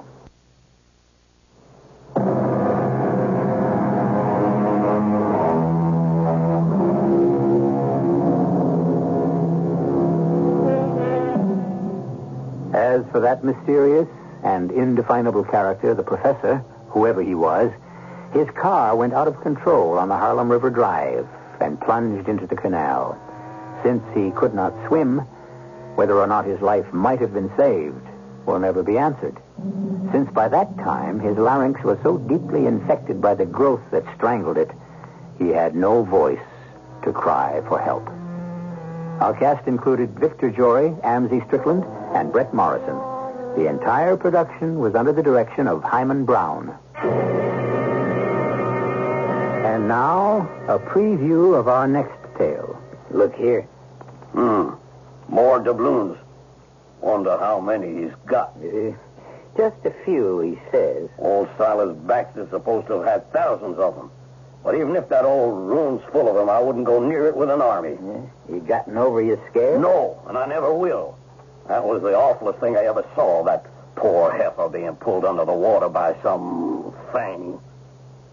For 13.11 13.19
that 13.19 13.43
mysterious 13.43 14.07
and 14.43 14.71
indefinable 14.71 15.43
character, 15.43 15.93
the 15.93 16.03
professor, 16.03 16.63
whoever 16.89 17.21
he 17.21 17.35
was, 17.35 17.71
his 18.33 18.47
car 18.51 18.95
went 18.95 19.13
out 19.13 19.27
of 19.27 19.41
control 19.41 19.97
on 19.97 20.09
the 20.09 20.17
Harlem 20.17 20.49
River 20.49 20.69
Drive 20.69 21.27
and 21.59 21.79
plunged 21.81 22.29
into 22.29 22.47
the 22.47 22.55
canal. 22.55 23.17
Since 23.83 24.03
he 24.13 24.31
could 24.31 24.53
not 24.53 24.73
swim, 24.87 25.19
whether 25.95 26.17
or 26.17 26.27
not 26.27 26.45
his 26.45 26.61
life 26.61 26.91
might 26.93 27.19
have 27.19 27.33
been 27.33 27.51
saved 27.57 28.05
will 28.45 28.59
never 28.59 28.83
be 28.83 28.97
answered. 28.97 29.37
Since 30.11 30.31
by 30.31 30.47
that 30.47 30.77
time 30.77 31.19
his 31.19 31.37
larynx 31.37 31.83
was 31.83 31.97
so 32.01 32.17
deeply 32.17 32.65
infected 32.65 33.21
by 33.21 33.35
the 33.35 33.45
growth 33.45 33.81
that 33.91 34.03
strangled 34.15 34.57
it, 34.57 34.71
he 35.37 35.49
had 35.49 35.75
no 35.75 36.03
voice 36.03 36.39
to 37.03 37.13
cry 37.13 37.61
for 37.67 37.79
help. 37.79 38.07
Our 39.21 39.35
cast 39.37 39.67
included 39.67 40.17
Victor 40.17 40.49
Jory, 40.49 40.89
Amzie 41.03 41.45
Strickland, 41.47 41.83
and 42.13 42.31
Bret 42.31 42.53
Morrison. 42.53 42.97
The 43.55 43.67
entire 43.67 44.15
production 44.15 44.79
was 44.79 44.95
under 44.95 45.11
the 45.11 45.23
direction 45.23 45.67
of 45.67 45.83
Himan 45.83 46.25
Brown. 46.25 46.77
And 49.65 49.87
now, 49.87 50.49
a 50.67 50.79
preview 50.79 51.57
of 51.57 51.67
our 51.67 51.87
next 51.87 52.17
tale. 52.37 52.79
Look 53.11 53.35
here. 53.35 53.63
Hmm. 54.31 54.71
More 55.27 55.59
doubloons. 55.59 56.17
Wonder 57.01 57.37
how 57.37 57.59
many 57.59 58.03
he's 58.03 58.15
got. 58.25 58.55
Uh, 58.57 58.91
just 59.57 59.77
a 59.85 59.93
few, 60.05 60.39
he 60.39 60.59
says. 60.71 61.09
Old 61.17 61.49
Silas 61.57 61.95
Baxter's 61.97 62.49
supposed 62.49 62.87
to 62.87 63.01
have 63.01 63.05
had 63.05 63.33
thousands 63.33 63.77
of 63.77 63.95
them. 63.95 64.11
But 64.63 64.75
even 64.75 64.95
if 64.95 65.07
that 65.09 65.25
old 65.25 65.69
room's 65.69 66.01
full 66.11 66.27
of 66.27 66.35
them, 66.35 66.49
I 66.49 66.59
wouldn't 66.59 66.85
go 66.85 66.99
near 67.05 67.27
it 67.27 67.35
with 67.35 67.49
an 67.49 67.61
army. 67.61 67.91
Yeah. 68.01 68.21
You 68.55 68.61
gotten 68.61 68.97
over 68.97 69.21
your 69.21 69.39
scare? 69.49 69.79
No, 69.79 70.21
and 70.27 70.37
I 70.37 70.45
never 70.45 70.73
will. 70.73 71.17
That 71.69 71.85
was 71.85 72.01
the 72.01 72.15
awfulest 72.15 72.59
thing 72.59 72.75
I 72.75 72.85
ever 72.85 73.05
saw, 73.13 73.43
that 73.43 73.63
poor 73.95 74.31
heifer 74.31 74.69
being 74.69 74.95
pulled 74.95 75.23
under 75.23 75.45
the 75.45 75.53
water 75.53 75.87
by 75.87 76.15
some 76.23 76.95
thing. 77.13 77.61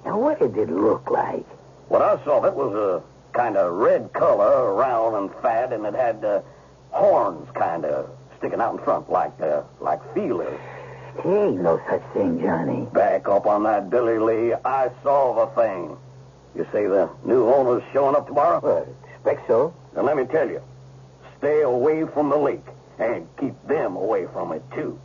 Now, 0.07 0.18
what 0.18 0.39
did 0.39 0.57
it 0.57 0.70
look 0.70 1.11
like? 1.11 1.45
What 1.89 2.01
I 2.01 2.16
saw, 2.24 2.39
of 2.39 2.47
it 2.47 2.55
was 2.55 2.72
a 2.74 3.37
kind 3.37 3.59
of 3.59 3.74
red 3.74 4.11
color, 4.14 4.72
round 4.72 5.16
and 5.16 5.43
fat, 5.43 5.74
and 5.74 5.84
it 5.84 5.95
had 5.95 6.24
uh, 6.24 6.41
horns 6.93 7.47
kind 7.55 7.84
of 7.84 8.09
sticking 8.39 8.59
out 8.59 8.78
in 8.78 8.82
front 8.82 9.12
like 9.12 9.39
uh, 9.43 9.64
like 9.80 10.01
feelers. 10.14 10.59
There 11.22 11.47
ain't 11.47 11.61
no 11.61 11.78
such 11.91 12.03
thing, 12.14 12.41
Johnny. 12.41 12.87
Back 12.95 13.28
up 13.28 13.47
on 13.47 13.64
that, 13.64 13.91
Billy 13.91 14.18
Lee. 14.18 14.55
I 14.64 14.89
saw 15.03 15.45
the 15.45 15.61
thing. 15.61 15.95
You 16.55 16.66
say 16.72 16.87
the 16.87 17.11
new 17.22 17.53
owner's 17.53 17.82
showing 17.93 18.16
up 18.16 18.28
tomorrow? 18.28 18.61
Well, 18.62 18.89
expect 19.14 19.47
so. 19.47 19.74
Then 19.95 20.07
let 20.07 20.16
me 20.16 20.24
tell 20.24 20.49
you, 20.49 20.62
stay 21.37 21.61
away 21.61 22.07
from 22.07 22.30
the 22.30 22.39
lake 22.39 22.64
and 22.99 23.27
keep 23.39 23.55
them 23.67 23.97
away 23.97 24.27
from 24.33 24.53
it, 24.53 24.63
too. 24.75 24.99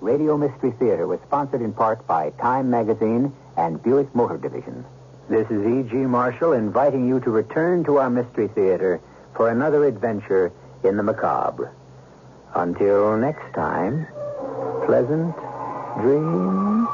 Radio 0.00 0.36
Mystery 0.36 0.72
Theater 0.78 1.06
was 1.06 1.20
sponsored 1.26 1.62
in 1.62 1.72
part 1.72 2.06
by 2.06 2.30
Time 2.30 2.70
Magazine 2.70 3.32
and 3.56 3.82
Buick 3.82 4.14
Motor 4.14 4.38
Division. 4.38 4.84
This 5.28 5.48
is 5.50 5.64
E.G. 5.64 5.94
Marshall 5.94 6.52
inviting 6.52 7.08
you 7.08 7.20
to 7.20 7.30
return 7.30 7.84
to 7.84 7.98
our 7.98 8.10
Mystery 8.10 8.48
Theater 8.48 9.00
for 9.36 9.48
another 9.48 9.84
adventure 9.84 10.52
in 10.82 10.96
the 10.96 11.02
macabre. 11.02 11.72
Until 12.54 13.16
next 13.16 13.54
time, 13.54 14.06
pleasant 14.84 15.34
dreams. 16.00 16.88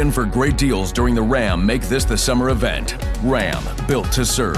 In 0.00 0.10
for 0.10 0.24
great 0.24 0.56
deals 0.56 0.92
during 0.92 1.14
the 1.14 1.22
RAM 1.22 1.64
Make 1.64 1.82
This 1.82 2.04
the 2.04 2.16
Summer 2.16 2.50
event. 2.50 2.96
RAM, 3.22 3.62
built 3.86 4.10
to 4.12 4.24
serve. 4.24 4.56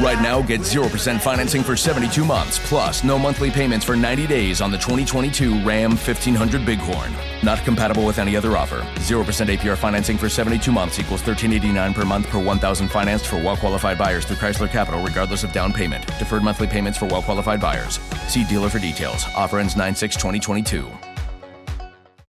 Right 0.00 0.20
now, 0.22 0.40
get 0.40 0.62
0% 0.62 1.20
financing 1.20 1.62
for 1.62 1.76
72 1.76 2.24
months, 2.24 2.58
plus 2.68 3.04
no 3.04 3.18
monthly 3.18 3.50
payments 3.50 3.84
for 3.84 3.96
90 3.96 4.26
days 4.26 4.60
on 4.60 4.70
the 4.70 4.78
2022 4.78 5.62
Ram 5.64 5.90
1500 5.90 6.64
Bighorn. 6.64 7.12
Not 7.42 7.62
compatible 7.64 8.06
with 8.06 8.18
any 8.18 8.36
other 8.36 8.56
offer. 8.56 8.80
0% 9.00 9.24
APR 9.24 9.76
financing 9.76 10.16
for 10.16 10.28
72 10.28 10.72
months 10.72 10.98
equals 10.98 11.20
1389 11.26 11.94
per 11.94 12.04
month 12.04 12.28
per 12.28 12.42
1000 12.42 12.88
financed 12.88 13.26
for 13.26 13.36
well-qualified 13.36 13.98
buyers 13.98 14.24
through 14.24 14.36
Chrysler 14.36 14.70
Capital 14.70 15.02
regardless 15.02 15.44
of 15.44 15.52
down 15.52 15.72
payment. 15.72 16.06
Deferred 16.18 16.42
monthly 16.42 16.66
payments 16.66 16.96
for 16.96 17.06
well-qualified 17.06 17.60
buyers. 17.60 17.98
See 18.28 18.44
dealer 18.44 18.68
for 18.68 18.78
details. 18.78 19.26
Offer 19.36 19.58
ends 19.58 19.74
9-6-2022. 19.74 21.07